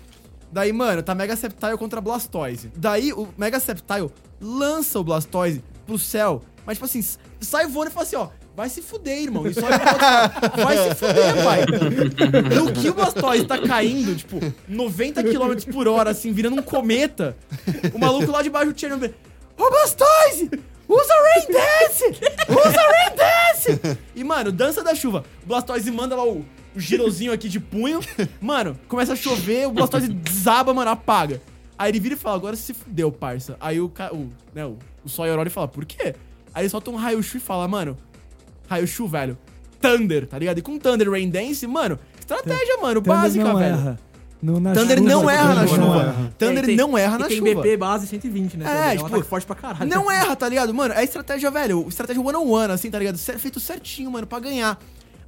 [0.52, 2.70] Daí, mano, tá Mega Septile contra Blastoise.
[2.76, 4.08] Daí o Mega Septile
[4.40, 6.40] lança o Blastoise pro céu.
[6.64, 7.04] Mas, tipo assim,
[7.40, 8.28] sai voando e fala assim, ó.
[8.54, 9.44] Vai se fuder, irmão.
[9.44, 9.76] E ele fala,
[10.62, 11.64] vai se fuder, pai.
[12.54, 14.38] No que o Blastoise tá caindo, tipo,
[14.68, 17.36] 90 km por hora, assim, virando um cometa.
[17.92, 19.04] O maluco lá de baixo do Tierno...
[19.58, 20.48] Ô, Blastoise!
[20.92, 22.04] Usa Rain Dance!
[22.48, 23.98] Usa Rain Dance!
[24.14, 25.24] E, mano, dança da chuva.
[25.42, 28.00] O Blastoise manda lá o, o girozinho aqui de punho.
[28.40, 31.40] Mano, começa a chover, o Blastoise desaba, mano, apaga.
[31.78, 33.56] Aí ele vira e fala, agora se fudeu, parça.
[33.60, 36.14] Aí o, ca- o, né, o, o Sawyer olha e fala, por quê?
[36.52, 37.96] Aí ele solta um Raichu e fala, mano,
[38.68, 39.38] Raichu, velho,
[39.80, 40.58] Thunder, tá ligado?
[40.58, 43.74] E com Thunder Rain Dance, mano, estratégia, mano, Thunder básica, não velho.
[43.74, 43.98] erra.
[44.42, 45.78] No, na Thunder chuva, não erra na chuva.
[45.78, 46.32] não erra.
[46.38, 47.62] Thunder É, tem- não erra na tem chuva.
[47.62, 48.64] BP base 120, né?
[48.66, 48.70] É.
[48.70, 49.90] É um tipo, ataque forte pra caralho.
[49.90, 50.72] Não erra, tá ligado?
[50.72, 51.86] Mano, é estratégia, velho.
[51.88, 53.18] Estratégia one-on-one, assim, tá ligado?
[53.18, 54.78] Feito certinho, mano, pra ganhar.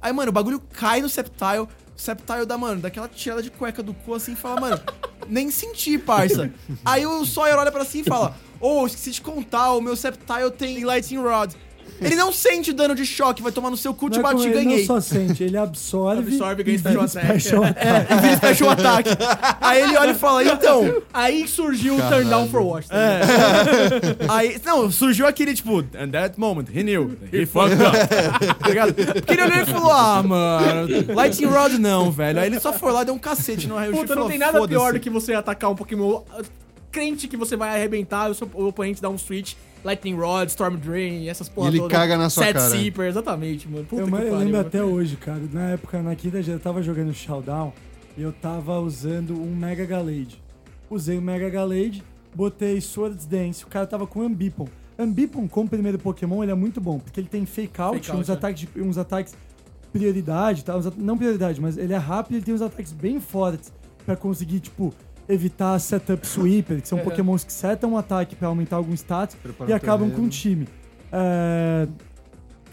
[0.01, 1.59] Aí, mano, o bagulho cai no Sceptile.
[1.59, 4.79] O Sceptile dá, mano, daquela tirada de cueca do cu, assim, e fala, mano,
[5.29, 6.51] nem senti, parça.
[6.83, 10.49] Aí o Sawyer olha pra cima e fala, ô, esqueci de contar, o meu Sceptile
[10.57, 11.53] tem Lightning Rod.
[12.01, 14.43] Ele não sente dano de choque, vai tomar no seu cu, te Não é bati
[14.43, 14.79] e ele ganhei.
[14.79, 17.09] não só sente, ele absorve, Absorve, ganha e attack.
[17.39, 17.87] special attack.
[17.87, 19.09] É, e vira special attack.
[19.61, 22.87] Aí ele olha e fala, então, Aí surgiu o Turn Down for Watch.
[22.89, 23.21] tá É.
[24.29, 27.95] Aí, não, surgiu aquele tipo, and that moment, he knew, he fucked up.
[28.59, 28.93] tá ligado?
[28.93, 32.39] Porque ele olhou e falou, ah, mano, Lightning Rod não, velho.
[32.39, 34.39] Aí ele só foi lá e deu um cacete no e Puta, falou, não tem
[34.39, 36.25] nada pior do que você atacar um Pokémon uh,
[36.91, 39.53] crente que você vai arrebentar, o seu o oponente dá um switch,
[39.83, 41.93] Lightning Rod, Storm Drain, essas porra ele toda.
[41.93, 42.69] caga na sua Set cara.
[42.69, 43.85] Seeper, exatamente, mano.
[43.85, 44.35] Puta Eu, que eu pariu.
[44.37, 44.67] lembro mano.
[44.67, 45.41] até hoje, cara.
[45.51, 47.73] Na época, na quinta eu tava jogando Showdown
[48.17, 50.41] e eu tava usando um Mega Galade.
[50.89, 52.03] Usei o Mega Galade,
[52.35, 54.67] botei Swords Dance, o cara tava com Ambipom.
[54.97, 58.21] Ambipom, como primeiro Pokémon, ele é muito bom, porque ele tem Fake Out, Fake Out,
[58.21, 58.33] uns, é.
[58.33, 59.35] ataques de- uns ataques
[59.91, 60.73] prioridade, tá?
[60.97, 63.71] Não prioridade, mas ele é rápido e ele tem uns ataques bem fortes
[64.05, 64.93] pra conseguir, tipo,
[65.33, 67.03] evitar setup sweeper, que são Uhum.
[67.03, 70.67] pokémons que setam um ataque pra aumentar algum status Preparar e acabam com o time.
[71.11, 71.87] É,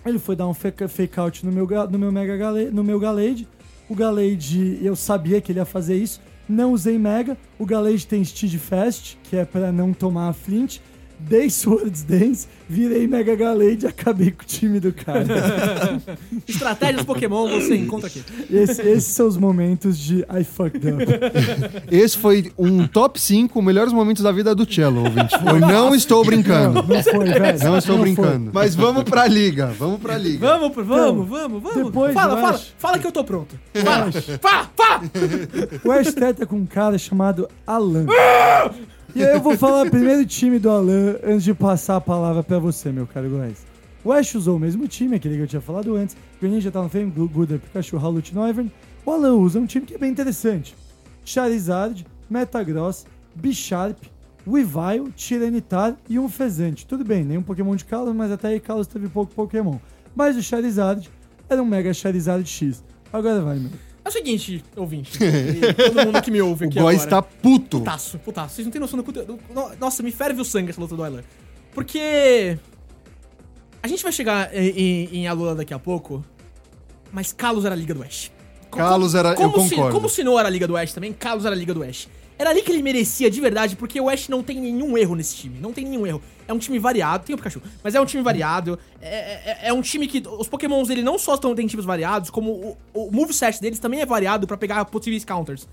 [0.05, 2.99] Ele foi dar um fake, fake out no meu, no meu Mega Galade, no meu
[2.99, 3.47] Galade.
[3.89, 6.21] O Galade, eu sabia que ele ia fazer isso.
[6.49, 7.37] Não usei Mega.
[7.59, 10.79] O Galade tem Steed Fast, que é pra não tomar a Flint.
[11.29, 15.25] Dei Swords Dance, virei Mega Galade e acabei com o time do cara.
[16.49, 18.23] Estratégias Pokémon você encontra aqui.
[18.51, 21.05] Esse- esses são os momentos de I fucked up.
[21.91, 25.35] Esse foi um top 5 melhores momentos da vida do Cello, ouvinte.
[25.47, 26.83] Eu não estou brincando.
[26.83, 27.59] Não foi, velho.
[27.65, 28.05] Não estou foi.
[28.07, 28.51] brincando.
[28.53, 29.67] Mas vamos pra liga.
[29.79, 30.47] Vamos pra liga.
[30.47, 31.85] Vamos, pro- vamos, vamos, vamos.
[31.87, 33.55] depois fala, fala, acho- fala que eu tô pronto.
[33.75, 35.01] Fala, fala, fala.
[35.85, 38.07] O Ash treta com um cara chamado Alan.
[39.15, 42.59] E aí eu vou falar primeiro time do Alan antes de passar a palavra pra
[42.59, 43.59] você, meu caro Góes.
[44.05, 46.17] O Ash usou o mesmo time, aquele que eu tinha falado antes.
[46.41, 48.73] Greninja tá no frame, Gooder, Pikachu, Halloween, Noivern.
[49.05, 50.75] O Alan usa um time que é bem interessante.
[51.25, 53.99] Charizard, Metagross, Bisharp,
[54.47, 56.87] Weavile, Tiranitar e um Fezante.
[56.87, 59.79] Tudo bem, nenhum Pokémon de Kalos, mas até aí Kalos teve pouco Pokémon.
[60.15, 61.11] Mas o Charizard
[61.49, 62.83] era um Mega Charizard X.
[63.13, 63.90] Agora vai, meu.
[64.05, 65.19] É o seguinte, ouvinte.
[65.23, 67.23] e todo mundo que me ouve O aqui Góis agora.
[67.23, 67.79] tá puto.
[67.81, 68.55] Putaço, putaço.
[68.57, 69.39] Vocês não têm noção do
[69.79, 71.23] Nossa, me ferve o sangue essa luta do Aylan.
[71.75, 72.59] Porque.
[73.83, 76.25] A gente vai chegar em, em, em Alula daqui a pouco.
[77.13, 78.31] Mas Kalos era a Liga do Oeste.
[78.71, 79.95] Kalos era- eu como se- concordo.
[79.97, 82.09] como se não era a Liga do Oeste também, Kalos era a Liga do Oeste.
[82.39, 85.35] Era ali que ele merecia de verdade, porque o Oeste não tem nenhum erro nesse
[85.37, 85.59] time.
[85.61, 86.23] Não tem nenhum erro.
[86.51, 88.77] É um time variado, tem o Pikachu, mas é um time variado.
[89.01, 92.29] É, é- é um time que os pokémons dele não só estão, têm tipos variados,
[92.29, 95.69] como o, o moveset deles também é variado pra pegar possíveis counters.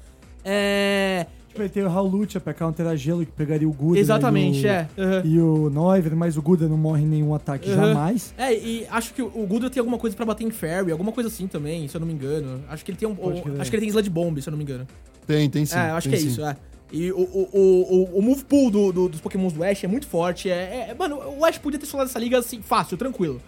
[0.46, 1.26] É.
[1.48, 3.98] Tipo, ele tem o Howlucha pra counterar gelo, que pegaria o Guda.
[4.00, 4.88] Exatamente, e o, é.
[4.98, 5.22] Uhum.
[5.26, 7.76] E o Noivern, mas o Guda não morre em nenhum ataque Uhum.
[7.76, 8.36] jamais.
[8.38, 11.28] É, e acho que o Gudra tem alguma coisa pra bater em Fairy, alguma coisa
[11.28, 12.62] assim também, se eu não me engano.
[12.70, 13.18] Acho que ele tem um.
[13.60, 14.86] Acho que ele tem Sludge Bomb, se eu não me engano.
[15.26, 15.76] Tem, tem sim.
[15.76, 16.34] é, acho tem que é sim.
[16.34, 16.56] isso, é.
[16.92, 20.08] E o, o, o, o, move pool do, do- dos Pokémons do Ash é muito
[20.08, 20.50] forte.
[20.50, 23.42] É, é- mano, o Ash podia ter solado essa liga assim, fácil, tranquilo.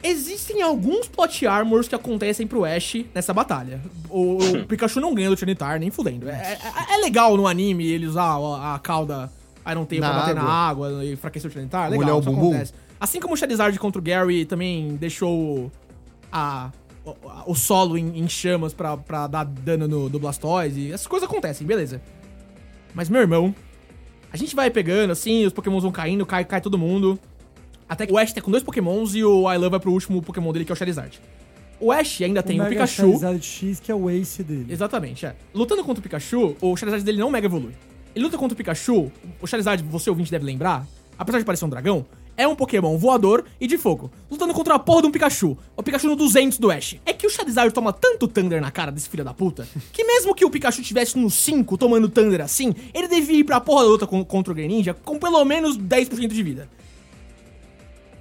[0.00, 3.80] Existem alguns plot armors que acontecem pro Ash nessa batalha.
[4.08, 6.28] O, o Pikachu não ganha do Trinitar, nem fudendo.
[6.28, 9.30] É, é- é legal no anime ele usar a, a cauda
[9.68, 10.86] Iron Tail pra bater na água.
[10.88, 11.90] água e enfraquecer o Trinitar.
[11.90, 12.50] Legal, o isso bumbum.
[12.50, 12.72] acontece.
[13.00, 15.70] Assim como o Charizard contra o Gary também deixou
[16.30, 16.70] a,
[17.10, 20.92] o, o solo em, em chamas pra, pra dar dano no, no Blastoise.
[20.92, 22.00] Essas coisas acontecem, beleza.
[22.94, 23.54] Mas, meu irmão,
[24.32, 27.18] a gente vai pegando assim, os pokémons vão caindo, cai, cai todo mundo.
[27.88, 30.52] Até que o Ash tá com dois pokémons e o Ailan vai pro último pokémon
[30.52, 31.20] dele, que é o Charizard.
[31.80, 33.02] O Ash ainda tem o, Pikachu.
[33.02, 34.66] Charizard X, que é o ace dele.
[34.68, 35.34] Exatamente, é.
[35.54, 37.72] Lutando contra o Pikachu, o Charizard dele não mega evolui.
[38.14, 40.84] Ele luta contra o Pikachu, o Charizard, você ouvinte deve lembrar,
[41.16, 42.04] apesar de parecer um dragão,
[42.38, 44.10] é um Pokémon voador e de fogo.
[44.30, 45.58] Lutando contra a porra de um Pikachu.
[45.76, 46.96] O Pikachu no 200 do Ash.
[47.04, 50.34] É que o Charizard toma tanto Thunder na cara desse filho da puta, que mesmo
[50.34, 53.88] que o Pikachu tivesse no 5 tomando Thunder assim, ele devia ir pra porra da
[53.90, 56.68] luta con- contra o Greninja com pelo menos 10% de vida.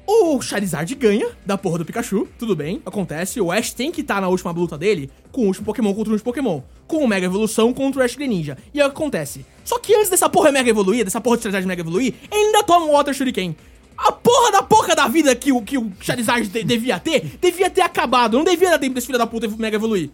[0.09, 3.41] O Charizard ganha da porra do Pikachu, tudo bem, acontece.
[3.41, 6.13] O Ash tem que estar na última luta dele com o último Pokémon contra o
[6.13, 6.61] último Pokémon.
[6.87, 8.57] Com o Mega Evolução contra o Ash Greninja.
[8.73, 9.45] E é o que acontece.
[9.65, 12.63] Só que antes dessa porra Mega evoluir, dessa porra de Charizard Mega evoluir, ele ainda
[12.63, 13.53] toma um Water Shuriken.
[13.97, 17.69] A porra da porra da vida que o, que o Charizard de- devia ter, devia
[17.69, 18.37] ter acabado.
[18.37, 20.09] Não devia dar tempo desse filho da puta mega evoluir.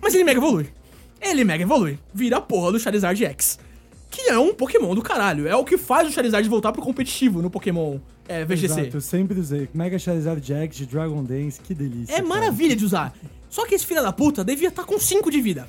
[0.00, 0.68] Mas ele mega evolui.
[1.20, 1.98] Ele mega evolui.
[2.12, 3.58] Vira a porra do Charizard X.
[4.10, 5.48] Que é um Pokémon do caralho.
[5.48, 8.64] É o que faz o Charizard voltar pro competitivo no Pokémon é, VGC.
[8.80, 9.68] Exato, eu sempre usei.
[9.72, 12.12] Mega Charizard Jack de Dragon Dance, que delícia.
[12.12, 12.28] É cara.
[12.28, 13.14] maravilha de usar.
[13.48, 15.68] Só que esse filho da puta devia estar com 5 de vida.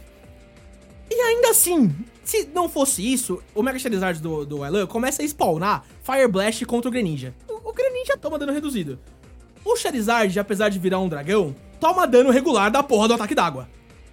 [1.09, 1.93] E ainda assim,
[2.29, 6.63] se não fosse isso, o Mega Charizard do, do Elan começa a spawnar Fire Blast
[6.65, 7.33] contra o Greninja.
[7.47, 8.99] O, o Greninja toma dano reduzido.
[9.65, 13.67] O Charizard, apesar de virar um dragão, toma dano regular da porra do ataque d'água.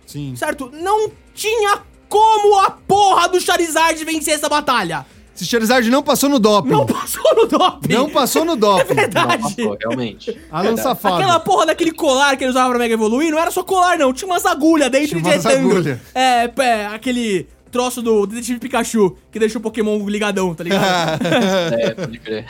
[0.07, 0.35] Sim.
[0.35, 0.71] Certo?
[0.73, 5.05] Não tinha como a porra do Charizard vencer essa batalha.
[5.35, 6.71] Esse Charizard não passou no doping.
[6.71, 7.93] Não passou no doping.
[7.93, 8.93] Não passou no doping.
[8.93, 9.43] É verdade.
[9.43, 10.41] Não passou, realmente.
[10.51, 11.17] Alan Safado.
[11.17, 14.15] Aquela porra daquele colar que ele usava pra Mega Evoluir não era só colar, não.
[14.15, 15.77] Tinha umas agulhas dentro Tinha de umas retângulo.
[15.77, 16.01] agulha.
[16.15, 21.21] É, é, aquele troço do Detetive Pikachu que deixa o Pokémon ligadão, tá ligado?
[21.79, 22.47] É, pode crer.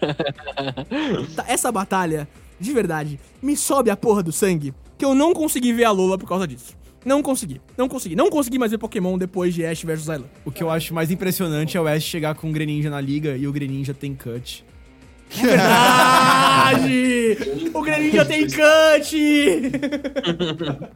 [1.34, 2.28] Tá, Essa batalha,
[2.60, 6.16] de verdade, me sobe a porra do sangue que eu não consegui ver a Lola
[6.16, 6.76] por causa disso.
[7.04, 8.16] Não consegui, não consegui.
[8.16, 10.24] Não consegui mais ver Pokémon depois de Ash vs Zylan.
[10.44, 13.36] O que eu acho mais impressionante é o Ash chegar com o Greninja na liga
[13.36, 14.64] e o Greninja tem cut.
[15.30, 17.36] Verdade!
[17.74, 19.72] o Greninja tem cut!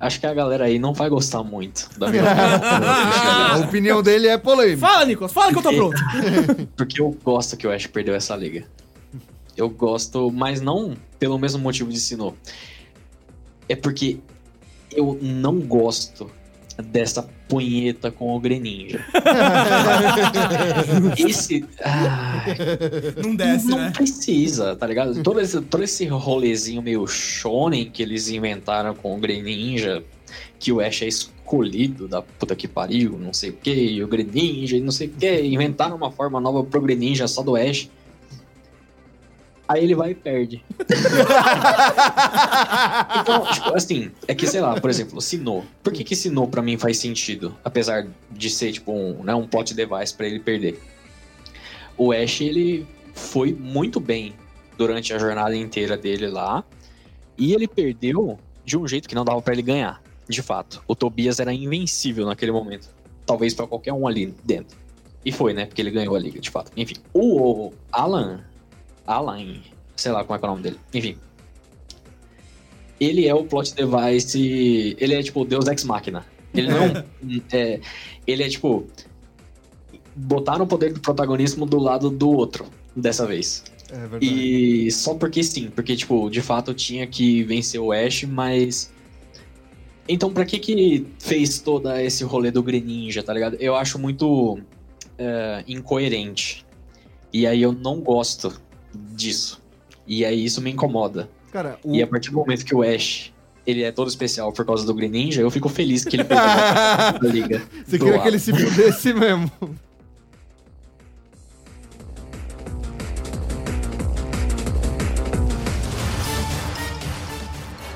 [0.00, 3.68] Acho que a galera aí não vai gostar muito da minha A opinião.
[3.68, 4.86] opinião dele é polêmica.
[4.86, 5.96] Fala, Nicolas, fala que eu tô pronto.
[6.76, 8.64] Porque eu gosto que o Ash perdeu essa liga.
[9.56, 12.34] Eu gosto, mas não pelo mesmo motivo de Sinnoh.
[13.68, 14.18] É porque
[14.90, 16.30] eu não gosto
[16.80, 19.04] dessa punheta com o Greninja.
[21.18, 21.64] Esse.
[21.84, 22.56] Ai,
[23.22, 23.92] Não desce, não né?
[23.94, 25.22] precisa, tá ligado?
[25.22, 30.02] Todo esse, todo esse rolezinho meio shonen que eles inventaram com o Greninja,
[30.58, 34.08] que o Ash é escolhido da puta que pariu, não sei o que, e o
[34.08, 37.88] Greninja e não sei o que, inventaram uma forma nova pro Greninja só do Ash.
[39.72, 40.62] Aí ele vai e perde.
[43.22, 45.64] então, tipo, assim, é que, sei lá, por exemplo, Sinnoh.
[45.82, 47.56] Por que que Sinnoh pra mim faz sentido?
[47.64, 50.78] Apesar de ser, tipo, um, né, um plot device pra ele perder.
[51.96, 54.34] O Ash, ele foi muito bem
[54.76, 56.62] durante a jornada inteira dele lá.
[57.38, 60.84] E ele perdeu de um jeito que não dava pra ele ganhar, de fato.
[60.86, 62.90] O Tobias era invencível naquele momento.
[63.24, 64.76] Talvez pra qualquer um ali dentro.
[65.24, 65.64] E foi, né?
[65.64, 66.70] Porque ele ganhou a liga, de fato.
[66.76, 66.96] Enfim.
[67.14, 68.44] O Alan.
[69.06, 69.56] Alan.
[69.96, 70.78] Sei lá como é que é o nome dele.
[70.94, 71.16] Enfim.
[73.00, 74.96] Ele é o plot device.
[74.98, 76.24] Ele é tipo Deus Ex Machina.
[76.54, 77.04] Ele não.
[77.52, 77.80] é,
[78.26, 78.86] ele é tipo.
[80.14, 82.66] Botaram o poder do protagonismo do lado do outro.
[82.94, 83.64] Dessa vez.
[83.90, 84.26] É verdade.
[84.26, 88.92] E só porque sim, porque, tipo, de fato tinha que vencer o Ash, mas.
[90.08, 93.56] Então, pra que que fez todo esse rolê do Greninja, tá ligado?
[93.60, 94.58] Eu acho muito
[95.18, 96.66] é, incoerente.
[97.32, 98.60] E aí eu não gosto
[98.94, 99.60] disso.
[100.06, 101.28] E aí isso me incomoda.
[101.52, 101.94] Cara, o...
[101.94, 103.32] E a partir do momento que o Ash
[103.66, 107.18] ele é todo especial por causa do Greninja, eu fico feliz que ele perdeu a
[107.22, 107.62] liga.
[107.86, 109.50] Você queria que ele se fudesse mesmo.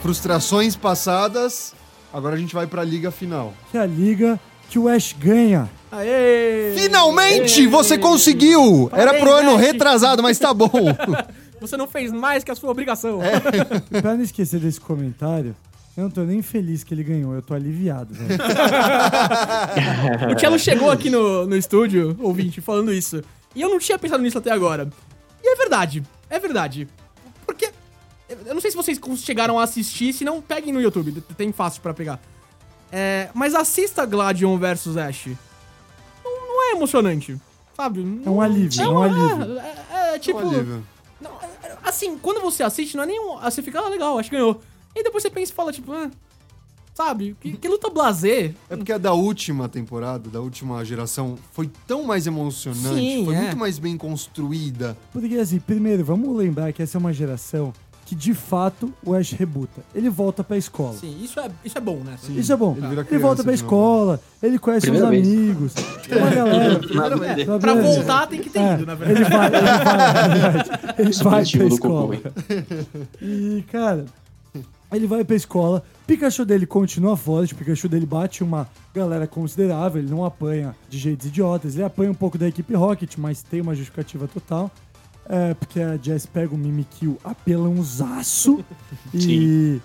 [0.02, 1.74] Frustrações passadas.
[2.12, 3.52] Agora a gente vai pra liga final.
[3.72, 4.38] Que é a liga
[4.70, 5.68] que o Ash ganha.
[5.90, 6.74] Aê!
[6.76, 8.90] Finalmente você conseguiu!
[8.92, 10.70] Era pro Parabéns, ano retrasado, mas tá bom.
[11.60, 13.18] Você não fez mais que a sua obrigação.
[14.02, 15.56] pra não esquecer desse comentário,
[15.96, 18.14] eu não tô nem feliz que ele ganhou, eu tô aliviado.
[20.34, 23.22] O Cello chegou aqui no, no estúdio, ouvinte, falando isso.
[23.54, 24.88] E eu não tinha pensado nisso até agora.
[25.42, 26.02] E é verdade.
[26.28, 26.86] É verdade.
[27.46, 27.70] Porque.
[28.44, 31.22] Eu não sei se vocês chegaram a assistir, se não, peguem no YouTube.
[31.36, 32.20] Tem fácil pra pegar.
[32.90, 35.28] É, mas assista Gladion vs Ash.
[36.70, 37.36] É emocionante.
[37.76, 38.22] Sabe?
[38.24, 39.58] É um alívio, é um alívio.
[39.58, 40.38] É, é, é tipo.
[40.38, 40.82] Alívio.
[41.20, 43.38] não, é- assim, quando você assiste, não é nenhum.
[43.38, 44.60] Você fica, ah, legal, acho que ganhou.
[44.94, 46.10] E depois você pensa e fala, tipo, ah,
[46.94, 47.36] sabe?
[47.38, 48.54] Que, que luta blazer.
[48.70, 53.34] É porque a da última temporada, da última geração, foi tão mais emocionante, Sim, foi
[53.34, 53.40] é.
[53.42, 54.96] muito mais bem construída.
[55.12, 57.74] Porque assim, primeiro, vamos lembrar que essa é uma geração
[58.06, 59.82] que de fato o Ash rebuta.
[59.94, 60.94] Ele volta pra escola.
[60.94, 62.16] Sim, isso é, isso é bom, né?
[62.30, 62.74] Isso é bom.
[62.78, 65.26] Ele Ele, volta pra escola, ele conhece Primeira os vez.
[65.26, 65.72] amigos.
[66.08, 66.78] Tem uma galera.
[67.18, 67.44] Vez.
[67.44, 69.20] Pra Pra voltar tem que ter É, ido, na verdade.
[69.22, 70.96] ele vai, ele vai.
[70.98, 72.16] Ele vai pra escola.
[73.20, 74.04] E, cara,
[74.92, 80.00] ele vai pra escola, Pikachu dele continua forte, o Pikachu dele bate uma galera considerável,
[80.00, 83.60] ele não apanha de jeitos idiotas, ele apanha um pouco da equipe Rocket, mas tem
[83.60, 84.70] uma justificativa total.
[85.28, 88.64] É, porque a Jess pega o Mimikyu apelãozaço
[89.12, 89.80] e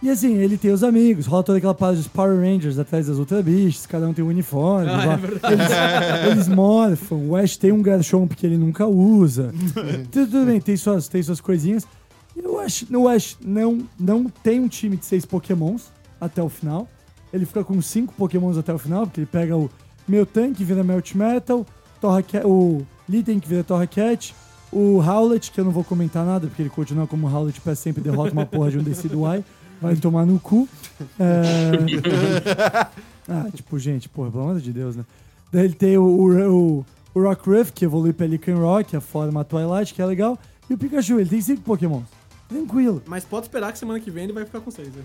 [0.00, 3.18] E assim, ele tem os amigos, rola toda aquela parada dos Power Rangers atrás das
[3.18, 4.88] Ultra Beasts, cada um tem um uniforme.
[4.88, 5.54] Ah, é verdade.
[5.54, 9.52] eles, eles morfam, o Ash tem um Garchomp que ele nunca usa.
[10.12, 11.84] tudo, tudo bem, tem suas, tem suas coisinhas.
[12.36, 16.48] E o Ash, o Ash não, não tem um time de seis Pokémons até o
[16.48, 16.86] final.
[17.32, 19.68] Ele fica com cinco Pokémons até o final, porque ele pega o
[20.06, 21.66] Meltan, que vira Melt Metal,
[22.00, 24.32] Torracat, o Litten, que vira Torracat,
[24.72, 28.02] o Howlet, que eu não vou comentar nada, porque ele continua como Howlet, pra sempre
[28.02, 29.44] derrota uma porra de um Decido Y.
[29.80, 30.68] Vai tomar no cu.
[31.20, 31.70] É...
[33.28, 35.04] ah, tipo, gente, porra, pelo amor de Deus, né?
[35.52, 39.94] Daí ele tem o, o, o Rock Ruff, que evolui Pelican Rock, a forma Twilight,
[39.94, 40.38] que é legal.
[40.68, 42.17] E o Pikachu, ele tem cinco Pokémons.
[42.48, 43.02] Tranquilo.
[43.06, 45.02] Mas pode esperar que semana que vem ele vai ficar com seis, né?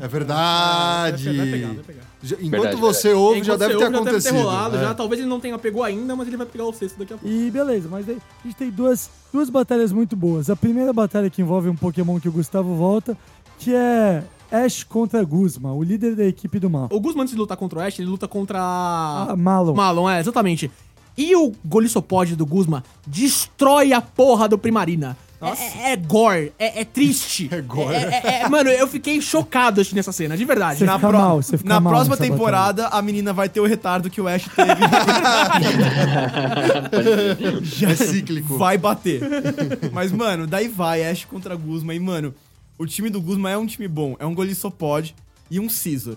[0.00, 1.24] É verdade.
[1.36, 2.02] Vai pegar, vai pegar.
[2.22, 4.22] Já- Enquanto Verdade, você ouve, já Enquanto deve você ter ouve, acontecido.
[4.22, 4.80] Já deve ter rolado, é.
[4.80, 4.94] já.
[4.94, 7.34] Talvez ele não tenha pegou ainda, mas ele vai pegar o sexto daqui a pouco.
[7.34, 10.48] E beleza, mas daí a gente tem duas, duas batalhas muito boas.
[10.48, 13.18] A primeira batalha que envolve um Pokémon que o Gustavo volta,
[13.58, 14.22] que é
[14.52, 16.88] Ash contra Guzma, o líder da equipe do mal.
[16.92, 18.60] O Guzman, antes de lutar contra o Ash, ele luta contra...
[18.60, 19.74] Ah, Malon.
[19.74, 20.70] Malon, é, exatamente.
[21.18, 25.16] E o Golissopod do Guzma destrói a porra do Primarina.
[25.48, 27.48] É, é gore, é, é triste.
[27.52, 27.94] É gore.
[28.50, 30.78] mano, eu fiquei chocado assistindo essa cena, de verdade.
[30.78, 33.48] Você Na, fica pro- mal, você fica na mal próxima nessa temporada, a menina vai
[33.48, 34.72] ter o retardo que o Ash teve.
[37.62, 38.56] Já É cíclico.
[38.56, 39.20] vai bater.
[39.92, 41.94] Mas, mano, daí vai Ash contra Guzma.
[41.94, 42.34] E, mano,
[42.78, 44.16] o time do Guzma é um time bom.
[44.18, 45.14] É um Golissopod
[45.50, 46.16] e um Scizor.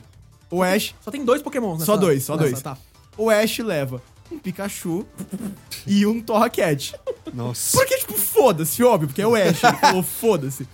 [0.50, 2.62] O Ash, Só tem dois Pokémon Só dois, só nessa, dois.
[2.62, 2.78] Tá.
[3.18, 4.02] o Ash leva
[4.32, 5.06] um Pikachu
[5.88, 6.94] e um Torracat.
[7.34, 7.78] Nossa.
[7.78, 9.64] Porque, tipo, foda-se, óbvio, porque é o Ash.
[9.64, 10.68] Ele falou, foda-se.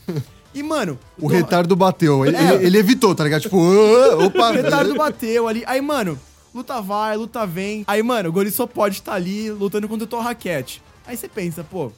[0.54, 1.00] E, mano...
[1.18, 2.26] O Torra- retardo bateu.
[2.26, 2.54] Ele, É.
[2.64, 3.42] ele- evitou, tá ligado?
[3.42, 4.50] Tipo, "Ah, opa.
[4.52, 5.64] O retardo bateu ali.
[5.66, 6.20] Aí, mano,
[6.54, 7.84] luta vai, luta vem.
[7.88, 10.82] Aí, mano, o Gorissopod tá ali lutando contra o Torracat.
[11.08, 11.92] Aí você pensa, pô,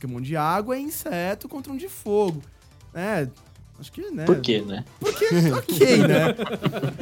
[0.00, 2.42] Pokémon de água é inseto contra um de fogo.
[2.94, 3.28] É,
[3.80, 4.24] acho que, né?
[4.24, 4.84] Por quê, né?
[4.98, 5.26] Porque,
[5.56, 6.34] ok, né?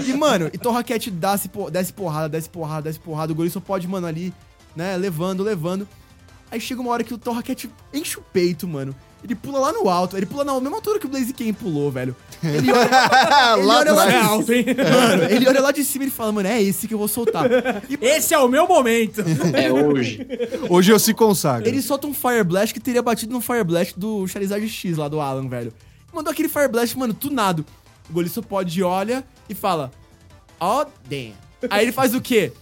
[0.06, 3.32] E, mano, e Torracat desce, desce porrada, desce porrada, desce porrada.
[3.32, 4.32] O Gorissopod, mano, ali,
[4.74, 5.88] né, levando, levando.
[6.50, 8.94] Aí chega uma hora que o Torracat enche o peito, mano.
[9.24, 12.14] Ele pula lá no alto, ele pula na mesma altura que o Blaziken pulou, velho.
[12.44, 12.84] Ele olha,
[13.56, 14.64] ele Lá olha lá de É alto, hein?
[14.68, 17.08] Mano, ele olha lá de cima e ele fala, mano, é esse que eu vou
[17.08, 17.46] soltar.
[17.88, 19.24] E Esse é o meu momento.
[19.52, 20.24] É hoje.
[20.68, 21.66] Hoje eu se consagro.
[21.66, 25.08] ele solta um Fire Blast que teria batido no Fire Blast do Charizard X lá
[25.08, 25.72] do Alan, velho.
[26.16, 27.62] Mandou aquele Fire Blast, mano, tunado.
[28.08, 29.90] O Golissopod olha e fala,
[30.58, 31.34] ó, oh, damn.
[31.68, 32.54] Aí ele faz o quê?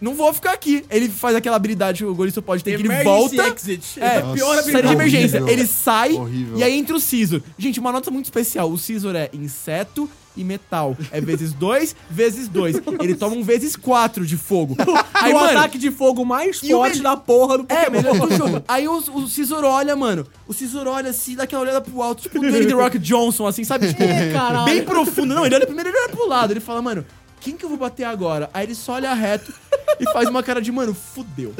[0.00, 0.84] Não vou ficar aqui.
[0.90, 3.48] Ele faz aquela habilidade que o Golissopod tem que ele Emergency volta...
[3.54, 4.00] exit.
[4.00, 4.94] É, Nossa, pior sai de habilidade.
[4.94, 5.40] emergência.
[5.42, 5.58] horrível.
[5.58, 6.58] Ele sai Horrível.
[6.58, 7.40] e aí entra o Scizor.
[7.58, 8.70] Gente, uma nota muito especial.
[8.70, 10.96] O Scizor é inseto e metal.
[11.12, 12.76] É vezes dois, vezes dois.
[13.00, 14.76] Ele toma um vezes quatro de fogo.
[15.14, 17.90] Aí, o mano, ataque de fogo mais E o forte da porra do é, Pokémon.
[18.12, 18.64] melhor do jogo.
[18.68, 20.26] Aí o, o Scizor olha, mano.
[20.46, 23.46] O Scizor olha assim, dá aquela olhada pro alto, tipo o Dwayne The Rock Johnson,
[23.46, 23.88] assim, sabe?
[23.88, 24.64] Tipo, É, caralho.
[24.66, 25.34] bem profundo.
[25.34, 26.52] Não, ele olha primeiro, ele olha pro lado.
[26.52, 27.06] Ele fala, mano,
[27.40, 28.50] quem que eu vou bater agora?
[28.52, 29.52] Aí ele só olha reto
[30.00, 31.54] e faz uma cara de, mano, fudeu.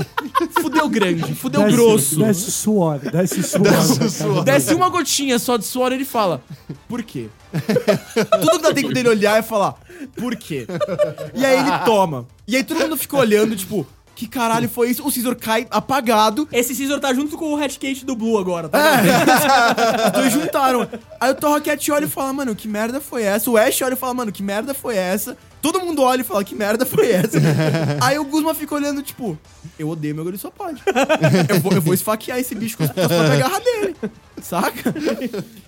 [0.61, 2.17] Fudeu grande, fudeu Desce- grosso.
[2.19, 4.45] Desce suor, desce suor.
[4.45, 6.43] Desce uma gotinha só de suor e ele fala,
[6.89, 7.29] por quê?
[8.41, 9.75] Tudo que dá tempo dele olhar é falar,
[10.17, 10.67] por quê?
[11.35, 12.27] E aí ele toma.
[12.47, 15.05] E aí todo mundo fica olhando, tipo, que caralho foi isso?
[15.07, 16.49] O Scizor cai apagado.
[16.53, 18.79] Esse Scizor tá junto com o Hatcate do Blue agora, tá?
[18.79, 20.89] É, os dois juntaram.
[21.21, 23.51] Aí o Torrocat olha e fala, mano, que merda foi essa?
[23.51, 25.37] O Ash olha e fala, mano, que merda foi essa?
[25.65, 27.39] Todo mundo olha e fala, que merda foi essa?
[28.03, 29.39] Aí o Guzma fica olhando, tipo,
[29.79, 30.79] eu odeio meu Gorissopod.
[31.49, 33.97] Eu vou, eu vou esfaquear esse bicho com as próprias garras dele.
[34.43, 34.95] Saca?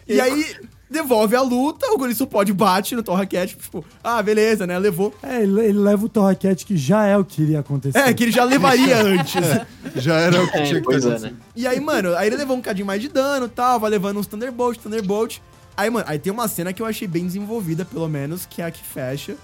[0.07, 0.55] E aí
[0.91, 4.79] devolve a luta, o Gorissopod bate no Torracat, tipo, ah, beleza, né?
[4.79, 5.15] Levou.
[5.23, 7.97] É, ele, ele leva o Torracat, que já é o que iria acontecer.
[7.99, 9.35] É, que ele já levaria antes.
[9.97, 11.19] Já era o que É, tinha que é, acontecido.
[11.21, 11.33] né?
[11.55, 14.19] E aí, mano, aí ele levou um cadinho mais de dano e tal, vai levando
[14.19, 15.39] uns Thunderbolt, Thunderbolt.
[15.75, 18.67] Aí, mano, aí tem uma cena que eu achei bem desenvolvida, pelo menos, que é
[18.67, 19.37] a que fecha.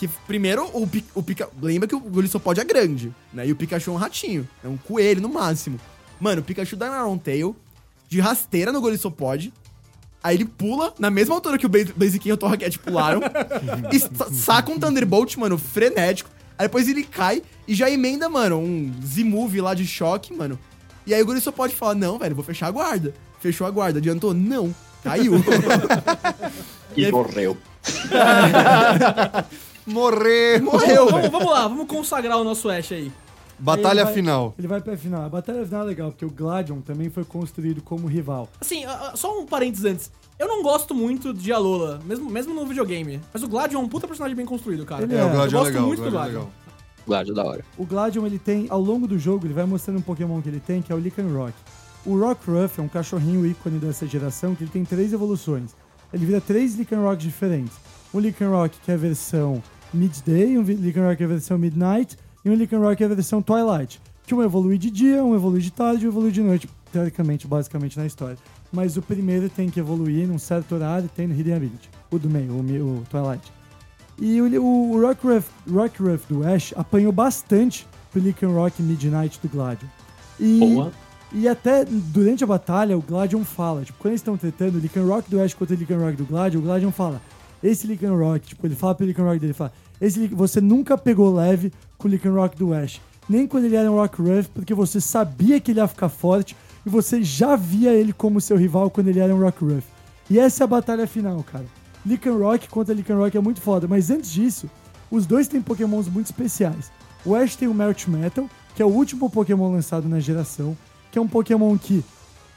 [0.00, 1.50] Que primeiro o, o Pikachu.
[1.60, 3.46] Lembra que o Golissopod é grande, né?
[3.46, 4.48] E o Pikachu é um ratinho.
[4.64, 5.78] É um coelho no máximo.
[6.18, 7.54] Mano, o Pikachu dá na Tail,
[8.08, 9.52] de rasteira no Golissopod.
[10.22, 13.20] Aí ele pula na mesma altura que o Bla- Blaziken e o Torracat pularam.
[13.92, 16.30] e sa- saca um Thunderbolt, mano, frenético.
[16.58, 20.58] Aí depois ele cai e já emenda, mano, um Z-Move lá de choque, mano.
[21.06, 23.14] E aí o Guri só pode falar, não, velho, vou fechar a guarda.
[23.38, 24.32] Fechou a guarda, adiantou?
[24.32, 24.74] Não,
[25.04, 25.34] caiu.
[26.96, 27.56] E E aí- morreu.
[29.90, 30.60] Morrer!
[30.62, 33.10] Morreu, vamos, vamos lá, vamos consagrar o nosso Ash aí.
[33.58, 34.54] Batalha Ele vai- final.
[34.58, 35.22] Ele vai pra final.
[35.24, 38.48] A batalha final é legal, porque o Gladion também foi construído como rival.
[38.60, 38.84] Assim,
[39.14, 40.10] só um parênteses antes.
[40.38, 43.20] Eu não gosto muito de Alola, mesmo, mesmo no videogame.
[43.34, 45.02] Mas o Gladion é um puta personagem bem construído, cara.
[45.02, 45.86] Ele É, o É, Gladion eu é gosto legal.
[45.86, 46.40] muito o do Gladion é Gladion.
[46.40, 46.60] legal.
[47.06, 47.64] Glad da hora.
[47.76, 50.60] O Gladion, ele tem, ao longo do jogo, ele vai mostrando um Pokémon que ele
[50.60, 51.52] tem, que é o Lycanroc.
[52.06, 55.72] O Rockruff é um cachorrinho ícone dessa geração, que ele tem três evoluções.
[56.12, 57.74] ele vira três Lycan Rocks diferentes.
[58.12, 59.62] Um Lycan Rock que é a versão
[59.92, 64.00] Midday, um Lycan Rock é versão Midnight e um Lycan Rock é versão Twilight.
[64.26, 67.48] Que um evolui de dia, um evolui de tarde e um evolui de noite, teoricamente,
[67.48, 68.36] basicamente na história.
[68.72, 71.90] Mas o primeiro tem que evoluir num certo horário, tem no Hidden Ability.
[72.10, 73.52] O do meio, o, o Twilight.
[74.20, 79.88] E o, o Rockruff, Rockruff do Ash apanhou bastante pro Lycan Rock Midnight do Gladion.
[80.38, 80.92] E, Boa.
[81.32, 85.04] e até durante a batalha, o Gladion fala, tipo, quando eles estão tretando, o Lycan
[85.06, 87.20] Rock do Ash contra o Lycan Rock do Gladion, o Gladion fala,
[87.62, 91.34] esse Lycan Rock, tipo, ele fala pro Lycan Rock dele, fala, esse, você nunca pegou
[91.34, 95.00] leve com o Lycan Rock do Ash, nem quando ele era um Rockruff, porque você
[95.00, 99.08] sabia que ele ia ficar forte e você já via ele como seu rival quando
[99.08, 99.86] ele era um Rockruff.
[100.28, 101.66] E essa é a batalha final, cara.
[102.04, 104.68] Lycan Rock contra Lycan Rock é muito foda, mas antes disso,
[105.10, 106.90] os dois têm pokémons muito especiais.
[107.24, 110.76] O Ash tem o Melt Metal, que é o último pokémon lançado na geração,
[111.10, 112.02] que é um pokémon que,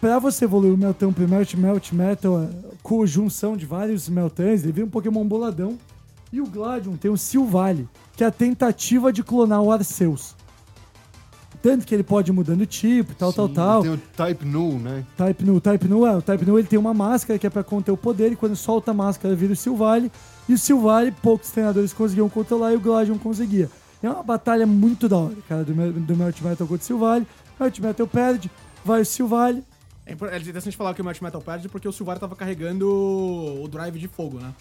[0.03, 2.49] pra você evoluir o Meltão pro Melt, Melt Metal, é,
[2.83, 5.77] com junção de vários Meltans, ele vira um pokémon boladão.
[6.29, 7.87] E o Gladion tem o Silvally,
[8.17, 10.35] que é a tentativa de clonar o Arceus.
[11.61, 13.81] Tanto que ele pode ir mudando tipo, tal, tal, Sim, tal.
[13.83, 15.05] Tem o Type Null, né?
[15.15, 17.63] Type Nu, Type Nu é, o Type Nu ele tem uma máscara que é pra
[17.63, 20.11] conter o poder e quando solta a máscara vira o Silvally
[20.49, 23.71] e o Silvally poucos treinadores conseguiam controlar e o Gladion conseguia.
[24.01, 27.25] É uma batalha muito da hora, cara, do, do Melt Metal contra o Silvally.
[27.57, 28.51] Melt Metal perde,
[28.83, 29.63] vai o Silvally.
[30.05, 33.67] É é interessante falar que o Melt Metal perde porque o Silvar tava carregando o
[33.67, 34.51] drive de fogo, né?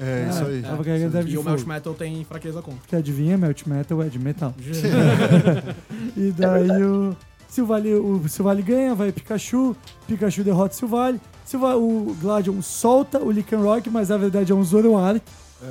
[0.00, 0.62] É, isso aí.
[0.62, 1.64] Tava carregando drive E de o Melt.
[1.64, 2.80] Metal tem fraqueza contra.
[2.86, 4.54] Que adivinha, Melt Metal é de metal.
[6.16, 7.16] e daí o
[7.48, 9.76] Silvally, o Silvally ganha, vai Pikachu,
[10.06, 11.20] Pikachu derrota o Silvally.
[11.44, 15.22] Silva- o Gladion solta o Lycan Rock, mas na verdade é um Zoroark.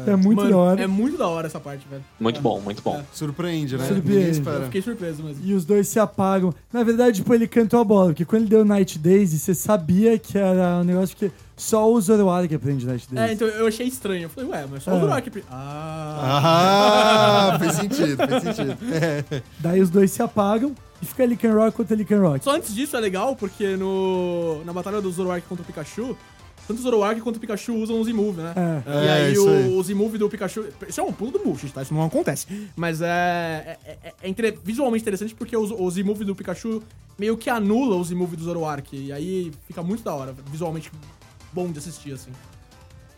[0.07, 0.81] É, muito Mano, da hora.
[0.83, 2.03] É muito da hora essa parte, velho.
[2.19, 3.01] Muito bom, muito bom.
[3.13, 3.87] Surpreende, né?
[3.87, 4.25] Surpreende.
[4.25, 4.63] Eu espera.
[4.65, 5.45] fiquei surpreso mesmo.
[5.45, 6.53] E os dois se apagam.
[6.73, 10.17] Na verdade, tipo, ele cantou a bola, porque quando ele deu Night Days, você sabia
[10.17, 13.29] que era um negócio que só o Zoroark aprende Night Days.
[13.29, 14.23] É, então eu achei estranho.
[14.23, 14.95] Eu falei, ué, mas só É.
[14.95, 15.43] o Zurak.
[15.51, 17.51] Ah.
[17.53, 18.77] Ah, fez sentido, fez sentido.
[18.93, 19.41] É.
[19.59, 22.43] Daí os dois se apagam e fica Lycan Rock contra Lycan Rock.
[22.43, 26.17] Só antes disso é legal, porque no, na batalha do Zoroark contra o Pikachu,
[26.67, 28.53] tanto o Zoroark quanto o Pikachu usam o Z-Move, né?
[28.55, 28.89] É.
[29.03, 29.69] E É, aí, isso o, aí.
[29.77, 30.65] o Z-Move do Pikachu.
[30.87, 31.81] Isso é um pulo do bullshit, tá?
[31.81, 32.47] Isso não acontece.
[32.75, 33.77] Mas é.
[33.85, 36.81] É, é- é inter- visualmente interessante porque o, o Z-Move do Pikachu
[37.17, 38.95] meio que anula o Z-Move do Zoroark.
[38.95, 40.35] E aí fica muito da hora.
[40.51, 40.91] Visualmente
[41.53, 42.31] bom de assistir, assim.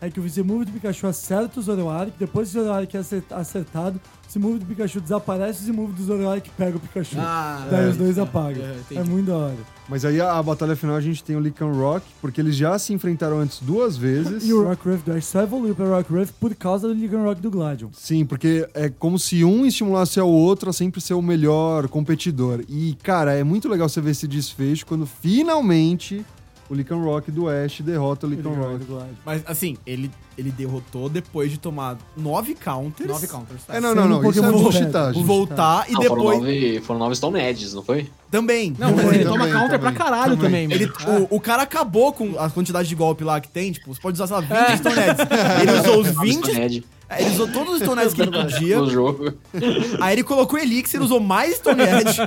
[0.00, 3.32] Aí que o Z-Move do Pikachu acerta o Zoroark, depois que o Zoroark é acert-
[3.32, 7.16] acertado, o Z-Move do Pikachu desaparece, o Z-Move do Zoroark pega o Pikachu.
[7.18, 8.62] Ah, Daí é, os dois é, apagam.
[8.62, 9.56] é, É, muito da hora.
[9.88, 12.78] Mas aí a, a batalha final a gente tem o Lycan Rock, porque eles já
[12.78, 14.44] se enfrentaram antes duas vezes.
[14.46, 17.50] E o Rockruff do Ash só evoluiu pra Rockruff por causa do Lycan Rock do
[17.50, 17.88] Gladion.
[17.92, 22.60] Sim, porque é como se um estimulasse ao outro a sempre ser o melhor competidor.
[22.68, 26.24] E, cara, é muito legal você ver esse desfecho quando finalmente
[26.70, 28.84] o Lycan Rock do Ash derrota o Lycan Rock.
[29.24, 33.08] Mas assim, ele, ele derrotou depois de tomar nove counters.
[33.08, 33.64] Nove counters.
[33.64, 33.76] tá?
[33.76, 34.30] É, não, não, não.
[34.30, 35.12] Isso é bullshitagem.
[35.22, 35.26] Bullshit.
[35.26, 36.38] Voltar e Não, foram, depois.
[36.40, 38.08] nove, foram nove Stone Edges, não foi?
[38.30, 38.74] Também.
[38.78, 39.92] Não, mas Também, ele toma também, counter também.
[39.94, 40.68] pra caralho Também.
[40.68, 41.26] também, Ele, mano.
[41.30, 44.20] o, o cara acabou com a quantidade de golpe lá que tem, tipo, você pode
[44.20, 45.26] usar, sei lá, 20 Stone Edges.
[45.62, 48.22] Ele usou os Nove 20, Stone Edge é, ele usou todos os Stone Edges que
[48.22, 48.78] ele podia.
[48.78, 49.32] no jogo.
[50.00, 52.20] Aí ele colocou Elixir, usou mais Stone Edge.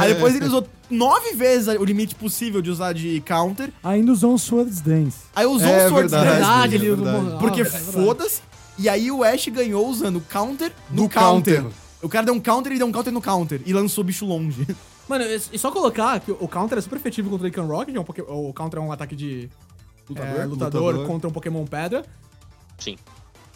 [0.00, 3.70] aí depois ele usou nove vezes o limite possível de usar de counter.
[3.82, 5.18] Ainda usou um Swords Dance.
[5.34, 6.24] Aí usou É o Swords verdade.
[6.40, 7.16] Dance, Verdade, é ele verdade.
[7.22, 7.38] morreu.
[7.38, 7.84] porque é verdade.
[7.92, 8.40] foda-se.
[8.78, 11.62] E aí o Ash ganhou usando counter no, No counter.
[11.62, 11.76] counter.
[12.02, 13.62] O cara deu um counter e deu um counter no counter.
[13.64, 14.66] E lançou o bicho longe.
[15.08, 17.96] Mano, e só colocar que o counter é super efetivo contra o Lycan Rock, que
[17.96, 19.48] é um poké- o counter é um ataque de
[20.08, 20.40] Lutador.
[20.40, 21.06] é, lutador, Lutador.
[21.06, 22.04] contra um Pokémon Pedra.
[22.78, 22.96] Sim.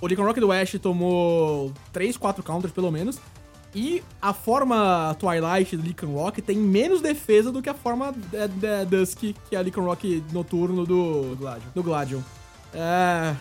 [0.01, 3.19] O Lycan Rock do Ash tomou 3, 4 counters pelo menos.
[3.75, 8.49] E a forma Twilight do Lycan Rock tem menos defesa do que a forma é,
[8.81, 11.37] é, Dusk, que é a Lycan Rock noturno do,
[11.75, 12.21] do Gladion.
[12.73, 13.35] É.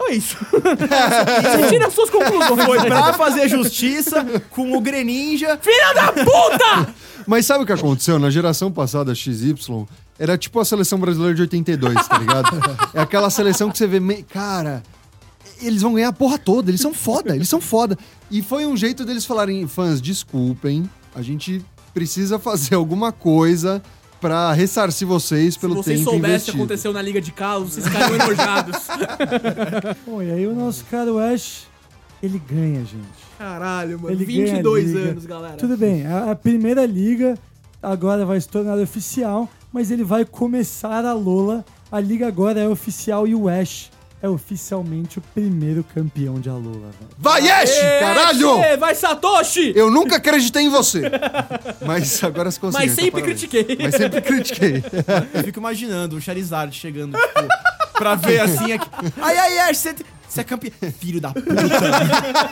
[0.00, 0.36] É isso.
[0.48, 2.64] Você tira as suas conclusões.
[2.64, 5.58] Foi pra fazer justiça com o Greninja.
[5.60, 6.94] Filha da puta!
[7.26, 8.18] Mas sabe o que aconteceu?
[8.18, 9.56] Na geração passada, XY,
[10.18, 12.48] era tipo a seleção brasileira de 82, tá ligado?
[12.94, 14.82] é aquela seleção que você vê, me- cara,
[15.60, 17.96] eles vão ganhar a porra toda, eles são foda, eles são foda.
[18.30, 21.64] E foi um jeito deles falarem, fãs, desculpem, a gente
[21.94, 23.82] precisa fazer alguma coisa
[24.20, 26.56] pra ressarcir vocês Se pelo vocês tempo soubessem o que investido.
[26.58, 28.76] aconteceu na Liga de Carlos, vocês ficariam enojados.
[30.06, 31.66] Bom, e aí o nosso cara, o Ash,
[32.22, 33.28] ele ganha, gente.
[33.38, 34.14] Caralho, mano.
[34.14, 34.98] Ele ganha a 22 liga.
[35.10, 35.56] anos, galera.
[35.56, 37.38] Tudo bem, a, a primeira liga
[37.82, 41.64] agora vai se tornar oficial, mas ele vai começar a Lola.
[41.90, 43.90] A liga agora é oficial e o Ash
[44.20, 47.10] é oficialmente o primeiro campeão de Alola, velho.
[47.18, 47.70] Vai, Ash!
[48.00, 48.60] Caralho!
[48.60, 49.72] Aê, vai, Satoshi!
[49.76, 51.02] Eu nunca acreditei em você.
[51.86, 52.86] Mas agora você conseguiu.
[52.86, 53.40] Mas sempre então parabéns.
[53.40, 53.78] critiquei.
[53.80, 54.84] Mas sempre critiquei.
[55.34, 57.48] Eu fico imaginando o Charizard chegando, tipo,
[57.94, 58.88] pra ver assim aqui.
[59.20, 59.94] Ai, ai, Ash, você,
[60.28, 60.72] você é campeão.
[60.98, 61.54] Filho da puta.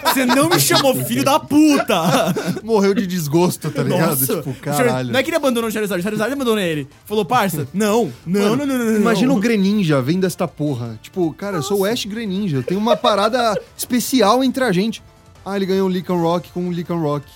[0.05, 2.35] Você não me chamou filho da puta.
[2.65, 4.11] Morreu de desgosto, tá ligado?
[4.11, 4.37] Nossa.
[4.37, 5.13] Tipo, caralho.
[5.13, 6.89] Não é que ele abandonou o Charizard, o Charizard abandonou ele.
[7.05, 8.97] Falou, parça, não, não, não, não, não, não.
[8.97, 9.37] Imagina não.
[9.37, 10.99] o Greninja vendo esta porra.
[11.03, 12.63] Tipo, cara, eu sou o Ash Greninja.
[12.63, 15.03] Tem uma parada especial entre a gente.
[15.45, 17.27] Ah, ele ganhou um Lycan Rock com um Lycan Rock.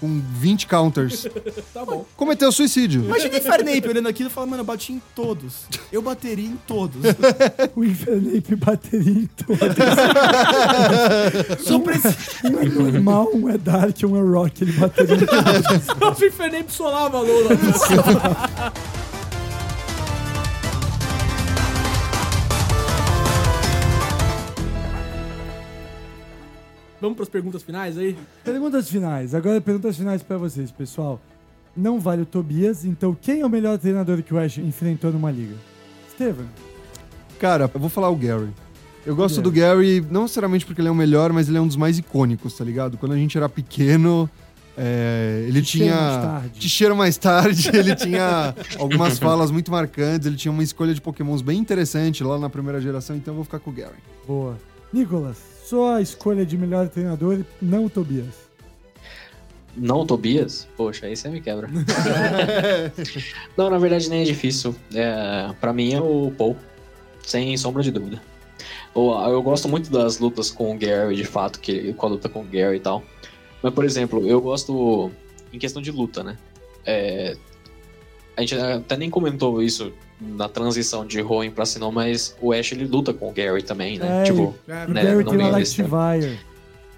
[0.00, 1.26] Com 20 counters.
[1.72, 2.06] Tá bom.
[2.16, 3.04] Cometeu suicídio.
[3.04, 5.64] Imagina o Infernape olhando aquilo e falando, mano, eu bati em todos.
[5.92, 7.02] Eu bateria em todos.
[7.76, 9.60] O Infernape bateria em todos.
[11.60, 12.16] Só esse...
[12.46, 14.64] Um é normal, um é dark, um é rock.
[14.64, 16.28] Ele bateria em todos.
[16.28, 17.50] O Fernando solava a Lola.
[27.06, 28.16] Vamos pras perguntas finais aí?
[28.44, 29.32] Perguntas finais.
[29.32, 31.20] Agora, perguntas finais pra vocês, pessoal.
[31.76, 35.30] Não vale o Tobias, então quem é o melhor treinador que o Ash enfrentou numa
[35.30, 35.54] liga?
[36.10, 36.46] Steven.
[37.38, 38.48] Cara, eu vou falar o Gary.
[39.04, 41.66] Eu gosto do Gary, não necessariamente porque ele é o melhor, mas ele é um
[41.68, 42.98] dos mais icônicos, tá ligado?
[42.98, 44.28] Quando a gente era pequeno,
[44.76, 46.22] é, ele Te cheiro mais tinha.
[46.32, 46.58] tarde.
[46.58, 51.00] Te cheiro mais tarde, ele tinha algumas falas muito marcantes, ele tinha uma escolha de
[51.00, 53.94] pokémons bem interessante lá na primeira geração, então eu vou ficar com o Gary.
[54.26, 54.58] Boa.
[54.92, 55.36] Nicolas,
[55.66, 58.46] sua escolha de melhor treinador, não o Tobias.
[59.76, 60.66] Não o Tobias?
[60.76, 61.68] Poxa, aí você me quebra.
[63.58, 64.76] não, na verdade nem é difícil.
[64.94, 66.56] É, para mim é o Paul,
[67.20, 68.22] sem sombra de dúvida.
[68.94, 72.28] Eu, eu gosto muito das lutas com o Gary, de fato, que, com a luta
[72.28, 73.02] com o Gary e tal.
[73.60, 75.10] Mas, por exemplo, eu gosto
[75.52, 76.38] em questão de luta, né?
[76.84, 77.36] É,
[78.36, 82.72] a gente até nem comentou isso na transição de Hoenn pra Sinnoh, mas o Ash
[82.72, 84.22] ele luta com o Gary também, né?
[84.22, 85.76] É, tipo, É, né, Gary no meio desse-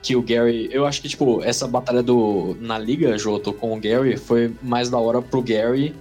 [0.00, 0.68] que o Gary.
[0.70, 2.56] Eu acho que, tipo, essa batalha do.
[2.60, 5.94] Na Liga, Joto, com o Gary foi mais da hora pro Gary.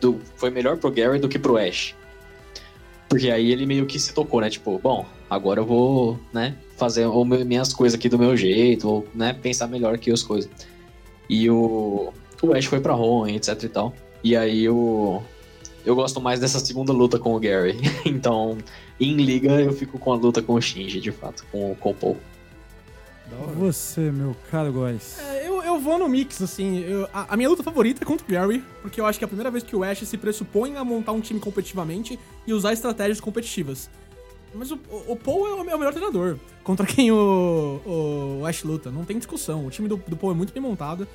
[0.00, 1.94] Do, foi melhor pro Gary do que pro Ash.
[3.08, 4.48] Porque aí ele meio que se tocou, né?
[4.48, 8.86] Tipo, bom, agora eu vou, né, fazer o meu- minhas coisas aqui do meu jeito,
[8.88, 10.50] vou, né, pensar melhor aqui as coisas.
[11.28, 12.12] E o.
[12.42, 13.94] O Ash foi pra Hoenn, etc e tal.
[14.24, 15.22] E aí o.
[15.84, 17.76] Eu gosto mais dessa segunda luta com o Gary.
[18.06, 18.56] então,
[19.00, 21.94] em liga, eu fico com a luta com o Shinji, de fato, com, com o
[21.94, 22.16] Paul.
[23.56, 25.18] Você, meu caro Góis.
[25.18, 26.80] É, eu, eu vou no mix, assim.
[26.80, 29.26] eu- a, a minha luta favorita é contra o Gary, porque eu acho que é
[29.26, 32.72] a primeira vez que o Ash se pressupõe a montar um time competitivamente e usar
[32.74, 33.88] estratégias competitivas.
[34.54, 38.38] Mas o, o, o Paul é o, é o melhor treinador contra quem o, o,
[38.42, 38.90] o Ash luta.
[38.90, 39.66] Não tem discussão.
[39.66, 41.08] O time do, do Paul é muito bem montado.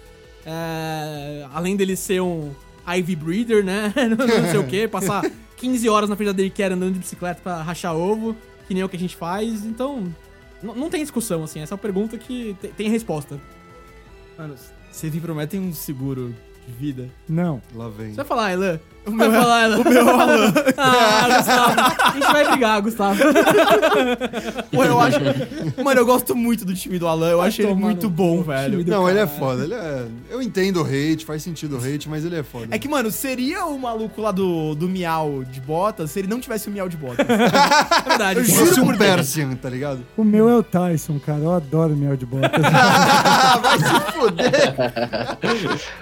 [0.44, 2.52] É, além dele ser um
[2.88, 3.94] Ivy Breeder, né?
[4.18, 5.24] não, não sei o que, passar
[5.58, 8.36] 15 horas na frente da daycare andando de bicicleta pra rachar ovo,
[8.68, 9.66] que nem é o que a gente faz.
[9.66, 10.12] Então,
[10.62, 11.60] não tem discussão, assim.
[11.60, 13.40] Essa é uma pergunta que te- tem resposta.
[14.38, 14.56] Mano,
[14.92, 16.34] vocês me prometem um seguro
[16.68, 17.10] de vida?
[17.28, 17.62] Não.
[17.74, 18.10] Lá vem.
[18.10, 18.80] Você vai falar, Elan?
[19.08, 19.78] O meu vai falar, Elan.
[19.80, 20.06] O meu
[20.78, 22.04] Ah, Gustavo.
[22.04, 23.20] A gente vai brigar, Gustavo.
[24.72, 25.20] Pô, eu acho.
[25.84, 27.30] Mano, eu gosto muito do time do Alan.
[27.30, 28.86] Eu acho ele muito bom, velho.
[28.86, 29.64] Não, ele é foda.
[29.64, 30.06] Ele é...
[30.30, 32.68] Eu entendo o hate, faz sentido o hate, mas ele é foda.
[32.72, 36.40] É que, mano, seria o maluco lá do, do Miau de botas se ele não
[36.40, 37.26] tivesse o Miau de botas.
[37.98, 38.40] É verdade.
[38.40, 38.98] Eu juro um.
[38.98, 40.00] Persian, tá ligado?
[40.16, 41.40] O meu é o Tyson, cara.
[41.40, 42.50] Eu adoro miel de bota.
[42.60, 44.76] Vai se fuder!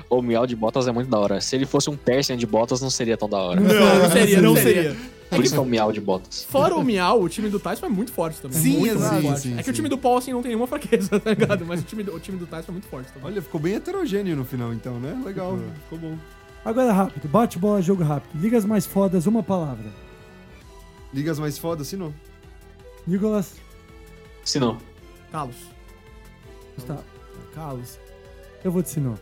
[0.09, 1.41] O Miau de Botas é muito da hora.
[1.41, 3.59] Se ele fosse um Persian de Botas, não seria tão da hora.
[3.59, 4.93] Não, não seria, não não seria.
[4.93, 5.15] seria.
[5.29, 6.43] Por isso que é o Miau de Botas.
[6.43, 8.57] Fora o Miau, o time do Tyson é muito forte também.
[8.57, 9.13] Sim, muito, exato.
[9.13, 9.41] muito forte.
[9.41, 11.65] Sim, sim, é que o time do Paul, assim, não tem nenhuma fraqueza, tá ligado?
[11.65, 13.31] Mas o time do, o time do Tyson é muito forte também.
[13.31, 15.19] Olha, ficou bem heterogêneo no final, então, né?
[15.25, 16.17] Legal, ficou bom.
[16.63, 17.27] Agora rápido.
[17.27, 18.39] Bate bola, jogo rápido.
[18.39, 19.85] Ligas mais fodas, uma palavra.
[21.13, 22.13] Ligas mais fodas, se não.
[23.05, 23.53] Nicolas.
[24.43, 24.77] Se não.
[25.31, 25.55] Carlos.
[26.75, 27.03] Gustavo.
[27.53, 27.99] Carlos.
[28.63, 29.13] Eu vou de Sinô.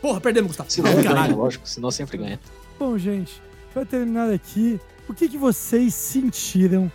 [0.00, 0.88] Porra, perdemos, Gustavo.
[0.88, 1.36] Ganha, Caralho.
[1.36, 1.64] lógico.
[1.78, 2.38] Não, sempre ganha.
[2.78, 3.40] Bom, gente,
[3.72, 6.90] pra terminar aqui, o que, que vocês sentiram?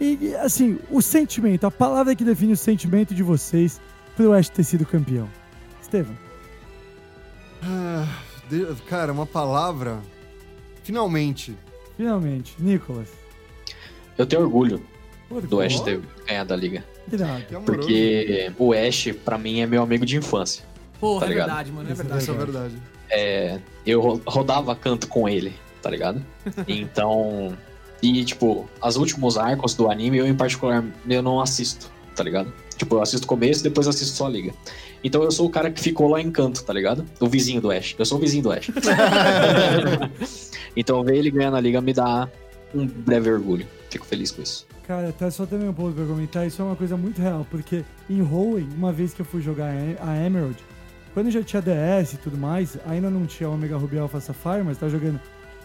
[0.00, 3.80] E, assim, o sentimento, a palavra que define o sentimento de vocês
[4.16, 5.28] pro Ash ter sido campeão.
[5.82, 6.16] Estevam.
[7.62, 8.06] Ah,
[8.88, 10.00] Cara, uma palavra.
[10.82, 11.56] Finalmente.
[11.96, 12.54] Finalmente.
[12.58, 13.08] Nicolas.
[14.16, 14.80] Eu tenho orgulho
[15.28, 15.84] Por do Ash favor.
[15.84, 16.84] ter ganhado a liga.
[17.12, 17.64] Amoroso.
[17.64, 20.64] Porque o Ash, pra mim, é meu amigo de infância.
[21.00, 21.46] Porra, Tá é ligado?
[21.46, 21.88] verdade, mano.
[21.88, 22.22] É Isso é verdade.
[22.22, 22.74] Isso é verdade.
[23.10, 25.52] É, eu ro- rodava canto com ele,
[25.82, 26.24] tá ligado?
[26.68, 27.56] Então.
[28.00, 32.52] E, tipo, os últimos arcos do anime, eu em particular, eu não assisto, tá ligado?
[32.76, 34.52] Tipo, eu assisto o começo e depois assisto só a liga.
[35.02, 37.04] Então eu sou o cara que ficou lá em canto, tá ligado?
[37.18, 37.96] O vizinho do Ash.
[37.98, 38.70] Eu sou o vizinho do Ash.
[40.76, 42.28] então ver ele ganhar na liga me dá
[42.74, 43.66] um breve orgulho.
[43.90, 44.66] Fico feliz com isso.
[44.86, 47.84] Cara, até só também um pouco pra comentar, isso é uma coisa muito real, porque
[48.08, 50.56] em Hoenn, uma vez que eu fui jogar a Emerald,
[51.18, 54.78] quando já tinha DS e tudo mais, ainda não tinha Omega Ruby Alpha Sapphire, mas
[54.78, 55.18] tava jogando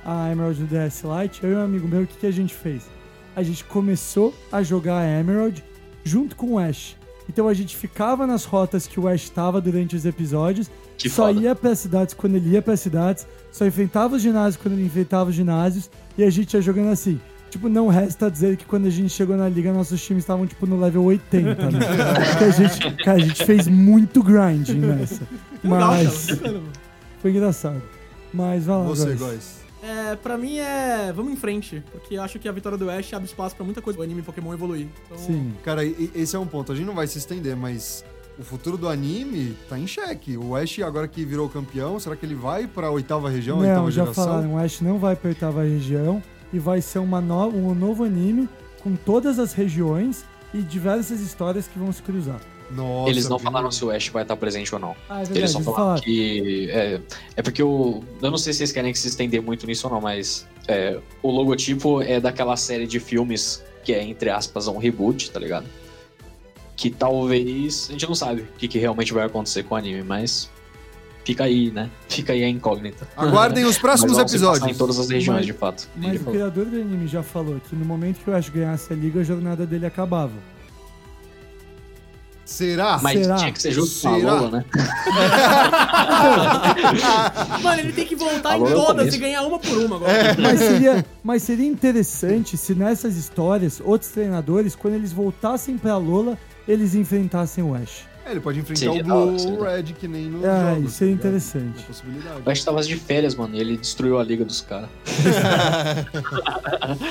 [0.03, 2.51] a Emerald no DS Lite, eu e um amigo meu, o que, que a gente
[2.55, 2.89] fez?
[3.35, 5.63] a gente começou a jogar Emerald
[6.03, 6.95] junto com o Ash.
[7.29, 11.27] Então a gente ficava nas rotas que o Ash estava durante os episódios, Que só
[11.27, 11.39] foda.
[11.39, 15.29] ia para cidades quando ele ia para cidades, só enfrentava os ginásios quando ele enfrentava
[15.29, 15.87] os ginásios,
[16.17, 17.21] e a gente ia jogando assim.
[17.53, 20.65] Tipo, não resta dizer que quando a gente chegou na liga, nossos times estavam, tipo,
[20.65, 21.79] no level 80, né?
[22.31, 25.21] Porque a gente, cara, a gente fez muito grind nessa.
[25.63, 26.29] Mas
[27.21, 27.79] foi engraçado.
[28.33, 29.61] Mas vai lá, Você, Góis.
[29.83, 31.13] É, pra mim é.
[31.15, 31.83] Vamos em frente.
[31.91, 34.51] Porque acho que a vitória do Ash abre espaço pra muita coisa do anime Pokémon
[34.53, 34.87] evoluir.
[35.05, 35.53] Então, Sim.
[35.63, 36.71] Cara, e- esse é um ponto.
[36.71, 38.03] A gente não vai se estender, mas
[38.39, 40.37] o futuro do anime tá em xeque.
[40.37, 43.91] O Ash, agora que virou campeão, será que ele vai pra oitava região, Não, oitava
[43.91, 44.25] já geração?
[44.25, 46.23] falaram, o Ash não vai pra oitava região
[46.53, 47.47] e vai ser uma no...
[47.49, 48.47] um novo anime
[48.81, 50.23] com todas as regiões
[50.53, 52.39] e diversas histórias que vão se cruzar.
[52.71, 54.95] Nossa, Eles não falaram se o Ash vai estar presente ou não.
[55.09, 56.01] Ah, é Eles verdade, só eles falaram falaram.
[56.03, 56.69] que.
[56.71, 57.01] É,
[57.35, 58.03] é porque o.
[58.21, 60.47] Eu não sei se vocês querem que se estender muito nisso ou não, mas.
[60.67, 65.39] é, o logotipo é daquela série de filmes que é, entre aspas, um reboot, tá
[65.39, 65.65] ligado?
[66.75, 67.87] Que talvez.
[67.89, 70.49] A gente não sabe o que, que realmente vai acontecer com o anime, mas.
[71.25, 71.89] Fica aí, né?
[72.09, 73.07] Fica aí a incógnita.
[73.15, 74.67] Aguardem os Mas próximos passar episódios.
[74.67, 75.87] em todas as regiões, Mas- de fato.
[75.95, 76.33] Mas o falou.
[76.33, 79.23] criador do anime já falou que no momento que o Ash ganhasse a liga, a
[79.23, 80.33] jornada dele acabava.
[82.45, 82.99] Será?
[83.01, 83.35] Mas Será?
[83.37, 84.17] tinha que ser justo com a?
[84.17, 84.65] Lola, né?
[87.63, 90.11] Mano, ele tem que voltar Alô, em é todas e ganhar uma por uma agora.
[90.11, 90.35] É.
[90.37, 96.37] Mas seria, mas seria interessante se nessas histórias, outros treinadores, quando eles voltassem pra Lola,
[96.67, 98.05] eles enfrentassem o Ash.
[98.25, 100.75] É, ele pode enfrentar Seria o Blue seria ou o Red, que nem no É,
[100.75, 100.87] jogo.
[100.87, 101.77] isso seria interessante.
[101.77, 102.41] Uma possibilidade.
[102.45, 104.89] O Ash tava de férias, mano, e ele destruiu a liga dos caras.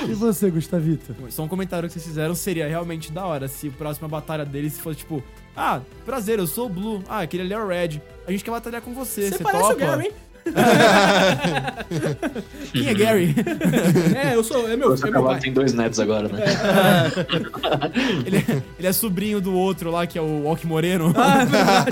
[0.09, 1.15] E você, Gustavito?
[1.29, 4.79] Só um comentário que vocês fizeram seria realmente da hora se a próxima batalha deles
[4.79, 5.23] fosse tipo:
[5.55, 7.03] Ah, prazer, eu sou o Blue.
[7.07, 8.01] Ah, aquele ali é o Red.
[8.27, 9.23] A gente quer batalhar com você.
[9.29, 9.73] Você Você parece topa?
[9.73, 10.11] o Gary, hein?
[12.71, 13.35] Quem é Gary?
[14.15, 14.69] É, eu sou.
[14.69, 15.39] É meu, O é meu cavalo pai.
[15.39, 16.43] tem dois netos agora, né?
[18.25, 21.13] ele, é, ele é sobrinho do outro lá, que é o Ok Moreno.
[21.15, 21.89] Ah, é verdade.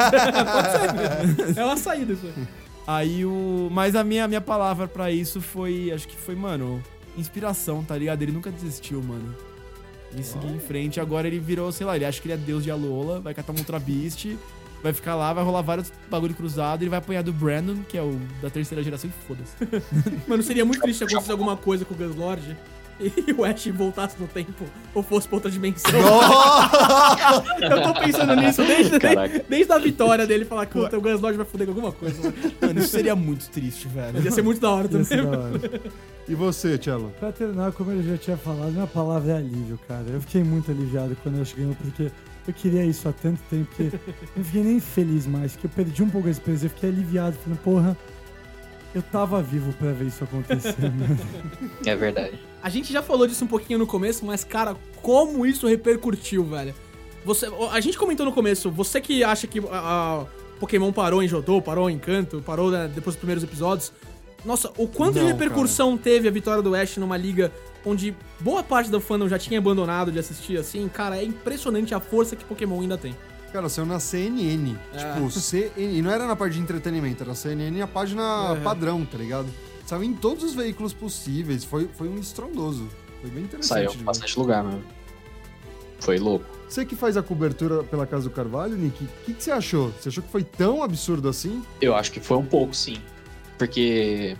[0.52, 1.60] Pode ser.
[1.60, 2.48] É uma saída isso aí.
[2.88, 3.70] Aí o.
[3.72, 5.92] Mas a minha, minha palavra pra isso foi.
[5.94, 6.82] Acho que foi, mano,
[7.18, 8.22] inspiração, tá ligado?
[8.22, 9.36] Ele nunca desistiu, mano.
[10.14, 12.66] Ele seguiu em frente, agora ele virou, sei lá, ele acha que ele é deus
[12.66, 14.28] de Alola, vai catar um Ultra Beast,
[14.84, 18.02] vai ficar lá, vai rolar vários bagulho cruzado, ele vai apanhar do Brandon, que é
[18.02, 19.56] o da terceira geração, e foda-se.
[20.28, 22.58] Mano, seria muito triste se acontecesse alguma coisa com o Gus Lord
[23.02, 25.90] e o Ash voltasse no tempo ou fosse pra outra dimensão.
[27.62, 31.38] Eu tô pensando nisso desde, desde, desde a vitória dele falar que o Gus Lord
[31.38, 32.22] vai foder com alguma coisa.
[32.62, 32.80] mano.
[32.80, 34.22] Isso seria muito triste, velho.
[34.22, 35.06] Ia ser muito da hora Ia também.
[35.06, 35.82] ser da hora.
[36.28, 37.12] E você, Tchelo?
[37.20, 40.06] Pra terminar, como eu já tinha falado, minha palavra é alívio, cara.
[40.08, 42.12] Eu fiquei muito aliviado quando eu cheguei, porque
[42.48, 44.00] eu queria isso há tanto tempo que eu
[44.36, 46.66] não fiquei nem feliz mais, que eu perdi um pouco a esperança.
[46.66, 47.98] Eu fiquei aliviado, falando, porra,
[48.94, 50.76] eu tava vivo pra ver isso acontecer.
[50.92, 51.18] né?
[51.86, 52.40] É verdade.
[52.62, 56.74] A gente já falou disso um pouquinho no começo, mas, cara, como isso repercutiu, velho.
[57.24, 59.64] Você, a gente comentou no começo, você que acha que a,
[60.22, 60.26] a
[60.60, 63.92] Pokémon parou em Jotô, parou em Canto, parou né, depois dos primeiros episódios.
[64.44, 67.52] Nossa, o quanto de Não, repercussão teve a vitória do Ash numa liga
[67.86, 72.00] onde boa parte do fandom já tinha abandonado de assistir assim, cara, é impressionante a
[72.00, 73.16] força que Pokémon ainda tem.
[73.52, 74.76] Cara, saiu na CNN.
[74.94, 74.98] É.
[75.14, 75.98] Tipo, CNN.
[75.98, 78.62] E não era na parte de entretenimento, era CNN a página Uhum.
[78.62, 79.48] padrão, tá ligado?
[79.86, 81.64] Saiu em todos os veículos possíveis.
[81.66, 82.88] Foi, foi um estrondoso.
[83.20, 83.88] Foi bem interessante.
[83.90, 84.84] Saiu em bastante lugar mesmo.
[86.00, 86.46] Foi louco.
[86.70, 89.92] Você que faz a cobertura pela Casa do Carvalho, Nick, o que, que você achou?
[90.00, 91.62] Você achou que foi tão absurdo assim?
[91.82, 92.98] Eu acho que foi um pouco, sim.
[93.58, 94.38] Porque.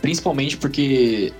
[0.00, 1.32] Principalmente porque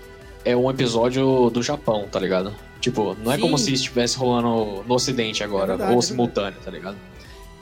[0.45, 2.55] é um episódio do Japão, tá ligado?
[2.81, 3.43] Tipo, não é Sim.
[3.43, 6.97] como se estivesse rolando no Ocidente agora, É verdade, ou é simultâneo, tá ligado?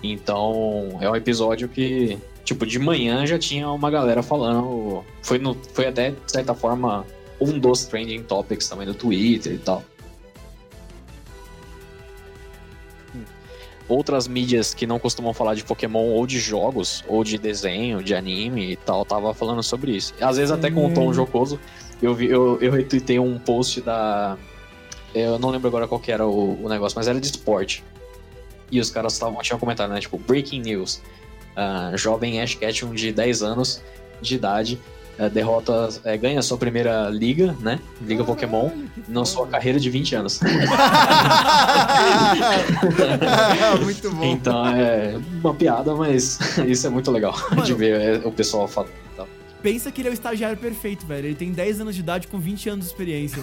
[0.02, 5.04] Então, é um episódio que, tipo, de manhã já tinha uma galera falando.
[5.22, 7.04] Foi, no, foi até, de certa forma,
[7.40, 9.82] um dos trending topics também do Twitter e tal.
[13.88, 18.14] outras mídias que não costumam falar de Pokémon ou de jogos, ou de desenho, de
[18.14, 20.12] anime e tal, tava falando sobre isso.
[20.20, 21.14] Às vezes até com um tom Hum.
[21.14, 21.58] jocoso.
[22.00, 24.36] Eu, vi, eu, eu retuitei um post da.
[25.14, 27.84] Eu não lembro agora qual que era o, o negócio, mas era de esporte.
[28.70, 30.00] E os caras estavam tinham comentado, né?
[30.00, 31.00] Tipo, breaking news.
[31.56, 33.82] Ah, jovem Ash Ketchum de 10 anos
[34.20, 34.78] de idade
[35.18, 37.80] eh, derrota, eh, ganha sua primeira liga, né?
[38.00, 38.70] Liga Pokémon,
[39.08, 40.38] na sua carreira de 20 anos.
[43.82, 44.24] Muito bom.
[44.24, 47.34] Então é uma piada, mas isso é muito legal
[47.64, 48.92] de ver é, o pessoal falando.
[49.62, 51.26] Pensa que ele é o estagiário perfeito, velho.
[51.26, 53.40] Ele tem 10 anos de idade com 20 anos de experiência.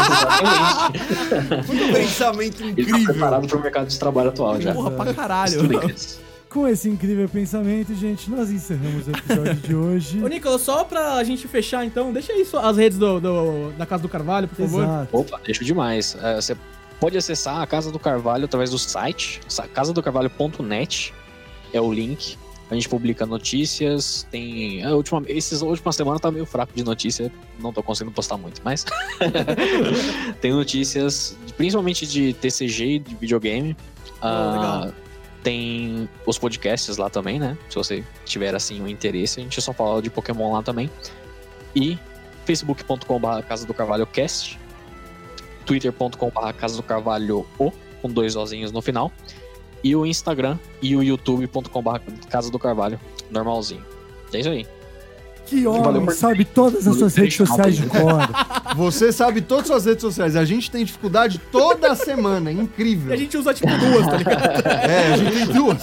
[0.00, 1.70] Exatamente.
[1.70, 3.04] Um pensamento Ele tá incrível.
[3.14, 4.72] preparado pro mercado de trabalho atual já.
[4.74, 5.68] Porra, pra caralho.
[6.48, 10.22] Com esse incrível pensamento, gente, nós encerramos o episódio de hoje.
[10.22, 14.02] Ô, Nicolas, só pra gente fechar, então, deixa aí as redes do, do- da Casa
[14.04, 14.84] do Carvalho, por favor.
[14.84, 15.16] Exato.
[15.16, 16.16] Opa, deixa demais.
[16.22, 16.56] É, você
[17.00, 21.12] pode acessar a Casa do Carvalho através do site, sa- casadocarvalho.net
[21.72, 22.38] é o link.
[22.70, 24.82] A gente publica notícias, tem.
[24.82, 28.38] A última, esses, a última semana tá meio fraco de notícia, não tô conseguindo postar
[28.38, 28.86] muito, mas.
[30.40, 33.76] tem notícias, principalmente de TCG e de videogame.
[34.20, 34.94] Ah, legal.
[35.42, 37.56] tem os podcasts lá também, né?
[37.68, 40.90] Se você tiver assim um interesse, a gente só fala de Pokémon lá também.
[41.76, 41.98] E
[42.46, 44.58] facebook.com.br Casa do Carvalho Cast,
[45.66, 49.12] twitter.com.br Casa do Carvalho O, com dois ozinhos no final,
[49.84, 51.98] e o Instagram e o youtube.com.br
[52.30, 52.98] Casa do Carvalho,
[53.30, 53.84] normalzinho.
[54.32, 54.66] É isso aí.
[55.46, 58.00] Que homem, por- sabe todas as suas redes sociais de cor.
[58.76, 60.36] Você sabe todas as suas redes sociais.
[60.36, 62.50] A gente tem dificuldade toda semana.
[62.50, 63.12] é E Incrível.
[63.12, 64.44] a gente usa, tipo, duas, tá ligado?
[64.84, 65.82] É, a gente tem duas.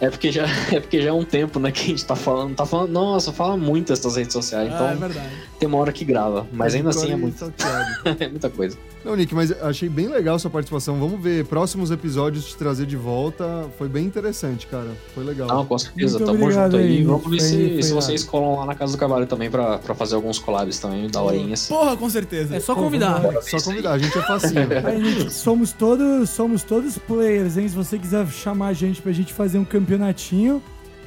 [0.00, 2.16] É, é porque já, é porque já é um tempo, né, que a gente tá
[2.16, 5.28] falando, tá falando, nossa, fala muito essas redes sociais, então Ah, é verdade.
[5.58, 7.86] tem uma hora que grava, mas ainda assim é, muito, Salteado.
[8.20, 8.76] é muita coisa.
[9.04, 10.98] Não, Nick, mas achei bem legal sua participação.
[10.98, 13.66] Vamos ver próximos episódios te trazer de volta.
[13.78, 14.88] Foi bem interessante, cara.
[15.14, 15.46] Foi legal.
[15.46, 16.88] Não, com certeza, Muito tamo obrigado junto aí.
[16.98, 19.94] aí, Vamos ver se, se vocês colam lá na Casa do Carvalho também pra, pra
[19.94, 21.66] fazer alguns collabs também, da horinhas.
[21.66, 22.56] Porra, com certeza.
[22.56, 23.20] É só convidar.
[23.20, 24.68] vamos Só convidar, a gente é facinho.
[24.84, 27.68] Aí, somos todos, somos todos players, hein?
[27.68, 30.62] Se você quiser chamar a gente pra gente fazer um campeonatinho,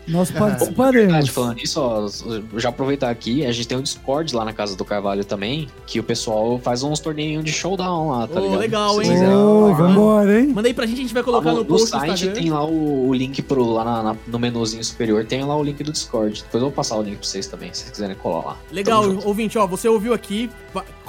[0.10, 1.30] nós Verdade, participaremos.
[1.30, 2.10] falando nisso, ó,
[2.58, 6.00] já aproveitar aqui, a gente tem um Discord lá na Casa do Carvalho também, que
[6.00, 8.60] o pessoal faz uns torneios de showdown lá, tá Ô, ligado?
[8.60, 9.10] legal, hein?
[9.28, 10.48] lá, vambora, hein?
[10.48, 12.34] Manda aí pra gente, a gente vai colocar lá no no, post do site Instagram.
[12.42, 15.64] tem lá o, o link pro, lá na- na- no menuzinho superior, tem lá o
[15.64, 16.42] link do Discord.
[16.44, 18.58] Depois eu vou passar o link pra vocês também, se vocês quiserem colar lá.
[18.72, 20.50] Legal, ouvinte, ó, você ouviu aqui,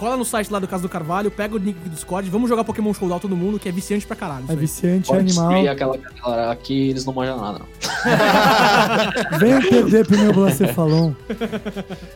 [0.00, 2.64] cola no site lá do Caso do Carvalho, pega o link do Discord, vamos jogar
[2.64, 4.46] Pokémon Showdown todo mundo, que é viciante pra caralho.
[4.48, 5.48] É viciante, é Pode animal.
[5.48, 7.66] destruir aquela galera aqui, eles não manjam nada, não.
[9.38, 11.12] Venha perder pro meu Blacefalon.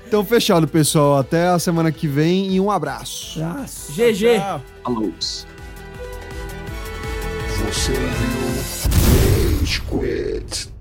[0.07, 1.19] Então, fechado, pessoal.
[1.19, 3.43] Até a semana que vem e um abraço.
[3.43, 3.93] Abraço.
[3.93, 4.41] GG.
[4.85, 5.13] Falou.
[7.59, 10.74] Você ouviu Rage Quit.